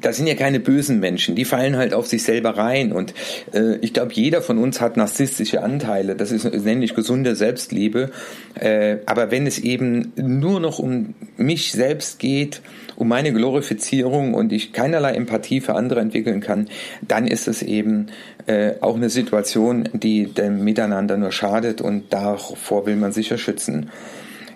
das 0.01 0.17
sind 0.17 0.27
ja 0.27 0.35
keine 0.35 0.61
bösen 0.61 1.01
Menschen, 1.01 1.35
die 1.35 1.45
fallen 1.45 1.77
halt 1.77 1.95
auf 1.95 2.07
sich 2.07 2.23
selber 2.23 2.51
rein. 2.51 2.93
Und 2.93 3.15
äh, 3.53 3.77
ich 3.81 3.93
glaube, 3.93 4.13
jeder 4.13 4.43
von 4.43 4.59
uns 4.59 4.81
hat 4.81 4.97
narzisstische 4.97 5.63
Anteile. 5.63 6.15
Das 6.15 6.33
ist 6.33 6.45
nämlich 6.45 6.95
gesunde 6.95 7.37
Selbstliebe. 7.37 8.11
Äh, 8.55 8.99
aber 9.07 9.31
wenn 9.31 9.47
es 9.47 9.59
eben 9.59 10.13
nur 10.17 10.61
noch 10.61 10.79
um 10.79 11.15
mich 11.37 11.73
selbst 11.73 12.19
geht, 12.19 12.61
um 12.97 13.09
meine 13.09 13.33
Glorifizierung 13.33 14.35
und 14.35 14.53
ich 14.53 14.73
keinerlei 14.73 15.13
Empathie 15.13 15.61
für 15.61 15.75
andere 15.75 16.01
entwickeln 16.01 16.41
kann, 16.41 16.69
dann 17.01 17.27
ist 17.27 17.47
es 17.47 17.63
eben 17.63 18.09
äh, 18.47 18.73
auch 18.81 18.97
eine 18.97 19.11
Situation, 19.11 19.89
die 19.93 20.27
dem 20.27 20.65
Miteinander 20.65 21.17
nur 21.17 21.33
schadet 21.33 21.81
und 21.81 22.13
davor 22.13 22.87
will 22.87 22.97
man 22.97 23.13
sicher 23.13 23.39
schützen. 23.39 23.91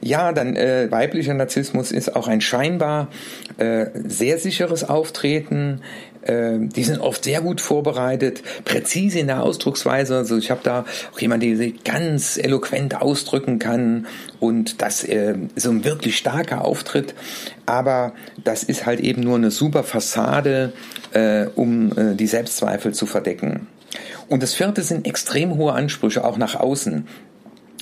Ja, 0.05 0.33
dann 0.33 0.57
äh, 0.57 0.91
weiblicher 0.91 1.33
Narzissmus 1.33 1.93
ist 1.93 2.17
auch 2.17 2.27
ein 2.27 2.41
scheinbar 2.41 3.07
äh, 3.59 3.87
sehr 3.95 4.41
sicheres 4.41 4.83
Auftreten. 4.83 5.81
Äh, 6.23 6.59
die 6.59 6.83
sind 6.83 6.99
oft 7.01 7.23
sehr 7.23 7.41
gut 7.41 7.61
vorbereitet, 7.61 8.43
präzise 8.65 9.21
in 9.21 9.29
der 9.29 9.45
Ausdrucksweise. 9.45 10.17
Also 10.17 10.37
ich 10.39 10.51
habe 10.51 10.61
da 10.65 10.85
auch 11.15 11.21
jemanden, 11.21 11.47
der 11.47 11.57
sich 11.57 11.85
ganz 11.85 12.37
eloquent 12.37 13.01
ausdrücken 13.01 13.61
kann 13.61 14.09
und 14.41 14.83
das 14.83 15.05
äh, 15.05 15.37
ist 15.55 15.69
ein 15.69 15.85
wirklich 15.85 16.17
starker 16.17 16.65
Auftritt. 16.65 17.15
Aber 17.65 18.13
das 18.43 18.65
ist 18.65 18.87
halt 18.87 18.99
eben 18.99 19.23
nur 19.23 19.37
eine 19.37 19.53
super 19.53 19.85
Fassade, 19.85 20.73
äh, 21.13 21.47
um 21.55 21.97
äh, 21.97 22.17
die 22.17 22.27
Selbstzweifel 22.27 22.93
zu 22.93 23.07
verdecken. 23.07 23.69
Und 24.29 24.43
das 24.43 24.55
vierte 24.55 24.83
sind 24.83 25.07
extrem 25.07 25.57
hohe 25.57 25.75
Ansprüche 25.75 26.25
auch 26.25 26.39
nach 26.39 26.57
außen. 26.57 27.07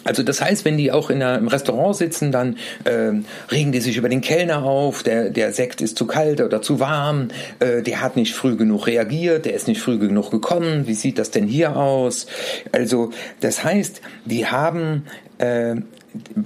Also 0.04 0.22
das 0.22 0.40
heißt, 0.40 0.64
wenn 0.64 0.76
die 0.76 0.92
auch 0.92 1.10
in 1.10 1.22
einer, 1.22 1.38
im 1.38 1.48
Restaurant 1.48 1.96
sitzen, 1.96 2.32
dann 2.32 2.56
äh, 2.84 3.12
regen 3.50 3.72
die 3.72 3.80
sich 3.80 3.96
über 3.96 4.08
den 4.08 4.20
Kellner 4.20 4.62
auf, 4.62 5.02
der, 5.02 5.30
der 5.30 5.52
Sekt 5.52 5.80
ist 5.80 5.96
zu 5.96 6.06
kalt 6.06 6.40
oder 6.40 6.62
zu 6.62 6.80
warm, 6.80 7.28
äh, 7.58 7.82
der 7.82 8.00
hat 8.00 8.16
nicht 8.16 8.34
früh 8.34 8.56
genug 8.56 8.86
reagiert, 8.86 9.44
der 9.44 9.54
ist 9.54 9.68
nicht 9.68 9.80
früh 9.80 9.98
genug 9.98 10.30
gekommen, 10.30 10.86
wie 10.86 10.94
sieht 10.94 11.18
das 11.18 11.30
denn 11.30 11.46
hier 11.46 11.76
aus? 11.76 12.26
Also 12.72 13.10
das 13.40 13.64
heißt, 13.64 14.00
die 14.24 14.46
haben 14.46 15.04
äh, 15.38 15.76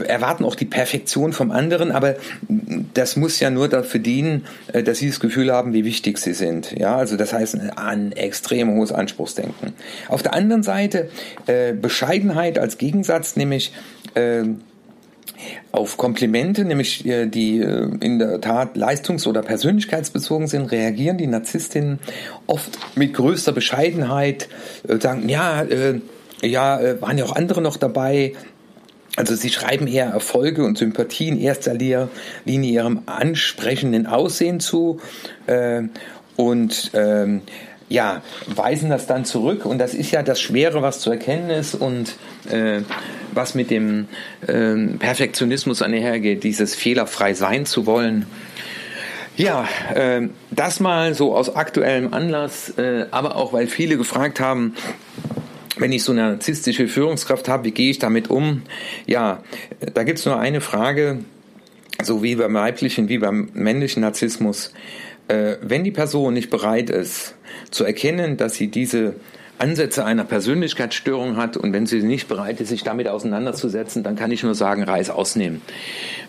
erwarten 0.07 0.45
auch 0.45 0.55
die 0.55 0.65
Perfektion 0.65 1.33
vom 1.33 1.51
anderen, 1.51 1.93
aber 1.93 2.17
das 2.95 3.17
muss 3.17 3.41
ja 3.41 3.51
nur 3.51 3.69
dafür 3.69 4.01
dienen, 4.01 4.47
äh, 4.73 4.83
dass 4.83 4.99
sie 4.99 5.09
das 5.09 5.21
Gefühl 5.21 5.53
haben, 5.53 5.73
wie 5.73 5.85
wichtig 5.85 6.19
sie 6.19 6.35
sind. 6.35 6.73
Ja, 6.79 6.97
also 6.97 7.17
das 7.17 7.33
heißt 7.33 7.59
ein 7.77 8.13
extrem 8.13 8.75
hohes 8.75 8.93
Anspruchsdenken. 8.93 9.73
Auf 10.09 10.23
der 10.23 10.35
anderen 10.35 10.63
Seite 10.63 11.11
äh, 11.47 11.73
Bescheidenheit 11.73 12.59
als 12.59 12.79
Gegensatz, 12.79 13.37
nämlich 13.37 13.73
äh, 14.15 14.45
auf 15.73 15.97
Komplimente, 15.97 16.65
nämlich 16.65 17.07
äh, 17.07 17.27
die 17.27 17.61
äh, 17.61 17.89
in 18.01 18.19
der 18.19 18.41
Tat 18.41 18.77
leistungs- 18.77 19.27
oder 19.27 19.43
persönlichkeitsbezogen 19.43 20.47
sind, 20.47 20.71
reagieren 20.71 21.19
die 21.19 21.27
Narzisstinnen 21.27 21.99
oft 22.47 22.79
mit 22.97 23.15
größter 23.15 23.53
Bescheidenheit, 23.53 24.49
äh, 24.89 24.99
sagen, 24.99 25.29
ja, 25.29 25.65
ja, 26.43 27.01
waren 27.01 27.17
ja 27.17 27.25
auch 27.25 27.37
andere 27.37 27.63
noch 27.63 27.79
dabei, 27.79 28.35
also 29.17 29.35
sie 29.35 29.51
schreiben 29.51 29.87
eher 29.87 30.07
Erfolge 30.07 30.65
und 30.65 30.77
Sympathie 30.79 31.29
in 31.29 31.41
erster 31.41 31.75
Linie 31.75 32.09
ihrem 32.47 33.03
ansprechenden 33.07 34.07
Aussehen 34.07 34.61
zu 34.61 35.01
äh, 35.47 35.83
und 36.37 36.91
ähm, 36.95 37.43
ja, 37.89 38.23
weisen 38.47 38.91
das 38.91 39.07
dann 39.07 39.25
zurück 39.25 39.67
und 39.67 39.79
das 39.79 39.95
ist 39.95 40.11
ja 40.11 40.23
das 40.23 40.41
Schwere, 40.41 40.83
was 40.83 41.01
zu 41.01 41.11
erkennen 41.11 41.51
ist 41.51 41.75
und 41.75 42.17
äh, 42.51 42.81
was 43.33 43.55
mit 43.55 43.71
dem 43.71 44.09
äh, 44.47 44.75
Perfektionismus 44.99 45.83
einhergeht, 45.83 46.43
dieses 46.43 46.75
fehlerfrei 46.75 47.35
sein 47.35 47.67
zu 47.67 47.87
wollen. 47.87 48.27
Ja, 49.37 49.69
äh, 49.95 50.29
das 50.51 50.81
mal 50.81 51.15
so 51.15 51.37
aus 51.37 51.55
aktuellem 51.55 52.15
Anlass, 52.15 52.71
äh, 52.79 53.07
aber 53.11 53.37
auch 53.37 53.53
weil 53.53 53.67
viele 53.67 53.97
gefragt 53.97 54.41
haben, 54.41 54.75
wenn 55.77 55.93
ich 55.93 56.05
so 56.05 56.13
eine 56.13 56.31
narzisstische 56.31 56.89
Führungskraft 56.89 57.49
habe, 57.49 57.65
wie 57.65 57.73
gehe 57.73 57.91
ich 57.91 57.99
damit 57.99 58.31
um? 58.31 58.63
Ja, 59.07 59.43
da 59.95 60.05
gibt 60.05 60.19
es 60.19 60.27
nur 60.27 60.39
eine 60.39 60.61
Frage, 60.61 61.19
so 62.03 62.23
wie 62.23 62.37
beim 62.37 62.55
weiblichen 62.55 63.09
wie 63.09 63.19
beim 63.19 63.51
männlichen 63.55 64.03
Narzissmus. 64.03 64.73
Äh, 65.29 65.57
wenn 65.63 65.85
die 65.85 65.91
Person 65.91 66.35
nicht 66.35 66.51
bereit 66.51 66.91
ist 66.91 67.35
zu 67.71 67.85
erkennen, 67.85 68.37
dass 68.37 68.55
sie 68.55 68.69
diese 68.69 69.15
Ansätze 69.65 70.05
einer 70.05 70.25
Persönlichkeitsstörung 70.25 71.39
hat 71.39 71.57
und 71.57 71.73
wenn 71.73 71.87
sie 71.87 72.03
nicht 72.03 72.29
bereit 72.29 72.61
ist, 72.61 72.69
sich 72.69 72.85
damit 72.85 73.09
auseinanderzusetzen, 73.09 74.03
dann 74.03 74.15
kann 74.15 74.31
ich 74.31 74.43
nur 74.43 74.55
sagen, 74.55 74.83
Reis 74.83 75.09
ausnehmen. 75.09 75.63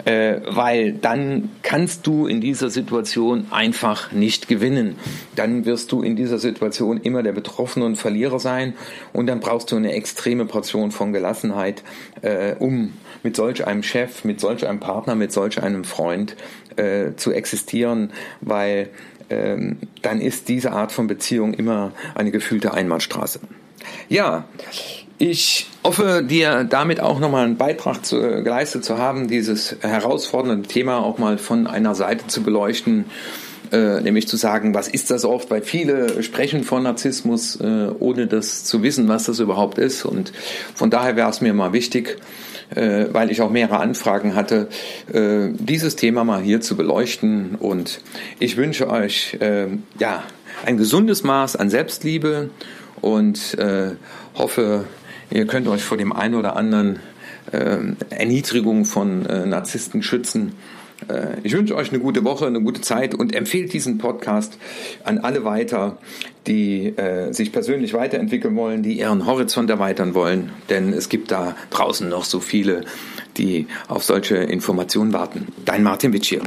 Äh, 0.05 0.39
weil 0.47 0.93
dann 0.93 1.49
kannst 1.61 2.07
du 2.07 2.27
in 2.27 2.39
dieser 2.39 2.69
Situation 2.69 3.47
einfach 3.51 4.13
nicht 4.13 4.47
gewinnen. 4.47 4.95
Dann 5.35 5.65
wirst 5.65 5.91
du 5.91 6.01
in 6.01 6.15
dieser 6.15 6.39
Situation 6.39 7.01
immer 7.01 7.23
der 7.23 7.33
Betroffene 7.33 7.85
und 7.85 7.97
Verlierer 7.97 8.39
sein 8.39 8.73
und 9.11 9.27
dann 9.27 9.41
brauchst 9.41 9.69
du 9.69 9.75
eine 9.75 9.91
extreme 9.91 10.45
Portion 10.45 10.91
von 10.91 11.11
Gelassenheit, 11.11 11.83
äh, 12.21 12.55
um 12.57 12.93
mit 13.21 13.35
solch 13.35 13.67
einem 13.67 13.83
Chef, 13.83 14.23
mit 14.23 14.39
solch 14.39 14.65
einem 14.65 14.79
Partner, 14.79 15.15
mit 15.15 15.33
solch 15.33 15.61
einem 15.61 15.83
Freund 15.83 16.37
äh, 16.77 17.15
zu 17.17 17.33
existieren, 17.33 18.11
weil 18.39 18.89
dann 19.29 20.21
ist 20.21 20.49
diese 20.49 20.71
Art 20.71 20.91
von 20.91 21.07
Beziehung 21.07 21.53
immer 21.53 21.91
eine 22.13 22.31
gefühlte 22.31 22.73
Einbahnstraße. 22.73 23.39
Ja, 24.09 24.45
Ich 25.17 25.69
hoffe, 25.81 26.25
dir 26.27 26.65
damit 26.65 26.99
auch 26.99 27.19
nochmal 27.19 27.45
einen 27.45 27.55
Beitrag 27.55 28.05
zu, 28.05 28.21
äh, 28.21 28.41
geleistet 28.41 28.83
zu 28.83 28.97
haben, 28.97 29.29
dieses 29.29 29.77
herausfordernde 29.79 30.67
Thema 30.67 30.97
auch 30.97 31.17
mal 31.19 31.37
von 31.37 31.67
einer 31.67 31.95
Seite 31.95 32.27
zu 32.27 32.43
beleuchten, 32.43 33.05
äh, 33.71 34.01
nämlich 34.01 34.27
zu 34.27 34.37
sagen, 34.37 34.73
was 34.73 34.87
ist 34.87 35.11
das 35.11 35.25
oft, 35.25 35.49
weil 35.49 35.61
viele 35.61 36.23
sprechen 36.23 36.63
von 36.63 36.83
Narzissmus, 36.83 37.59
äh, 37.59 37.89
ohne 37.99 38.27
das 38.27 38.63
zu 38.63 38.83
wissen, 38.83 39.07
was 39.07 39.25
das 39.25 39.39
überhaupt 39.39 39.77
ist. 39.77 40.05
Und 40.05 40.31
von 40.73 40.89
daher 40.89 41.15
wäre 41.15 41.29
es 41.29 41.41
mir 41.41 41.53
mal 41.53 41.73
wichtig, 41.73 42.17
äh, 42.73 43.05
weil 43.11 43.31
ich 43.31 43.41
auch 43.41 43.51
mehrere 43.51 43.77
Anfragen 43.77 44.35
hatte, 44.35 44.67
äh, 45.11 45.49
dieses 45.53 45.95
Thema 45.95 46.23
mal 46.23 46.41
hier 46.41 46.61
zu 46.61 46.75
beleuchten. 46.75 47.55
Und 47.55 48.01
ich 48.39 48.57
wünsche 48.57 48.89
euch 48.89 49.37
äh, 49.39 49.67
ja 49.99 50.23
ein 50.65 50.77
gesundes 50.77 51.23
Maß 51.23 51.55
an 51.55 51.69
Selbstliebe 51.69 52.49
und 53.01 53.57
hoffe, 54.35 54.85
Ihr 55.31 55.47
könnt 55.47 55.67
euch 55.67 55.83
vor 55.83 55.97
dem 55.97 56.13
einen 56.13 56.35
oder 56.35 56.55
anderen 56.55 56.99
Erniedrigung 57.51 58.85
von 58.85 59.23
Narzissten 59.23 60.01
schützen. 60.01 60.53
Äh, 61.07 61.39
ich 61.43 61.53
wünsche 61.53 61.75
euch 61.75 61.89
eine 61.89 61.99
gute 61.99 62.23
Woche, 62.23 62.47
eine 62.47 62.61
gute 62.61 62.81
Zeit 62.81 63.13
und 63.15 63.35
empfehlt 63.35 63.73
diesen 63.73 63.97
Podcast 63.97 64.57
an 65.03 65.19
alle 65.19 65.43
weiter, 65.43 65.97
die 66.47 66.87
äh, 66.97 67.31
sich 67.33 67.51
persönlich 67.51 67.93
weiterentwickeln 67.93 68.55
wollen, 68.55 68.83
die 68.83 68.99
ihren 68.99 69.25
Horizont 69.25 69.69
erweitern 69.69 70.13
wollen. 70.13 70.51
Denn 70.69 70.93
es 70.93 71.09
gibt 71.09 71.31
da 71.31 71.55
draußen 71.69 72.07
noch 72.07 72.25
so 72.25 72.39
viele, 72.39 72.85
die 73.37 73.67
auf 73.87 74.03
solche 74.03 74.37
Informationen 74.37 75.13
warten. 75.13 75.47
Dein 75.65 75.83
Martin 75.83 76.13
Witsch 76.13 76.29
hier. 76.29 76.41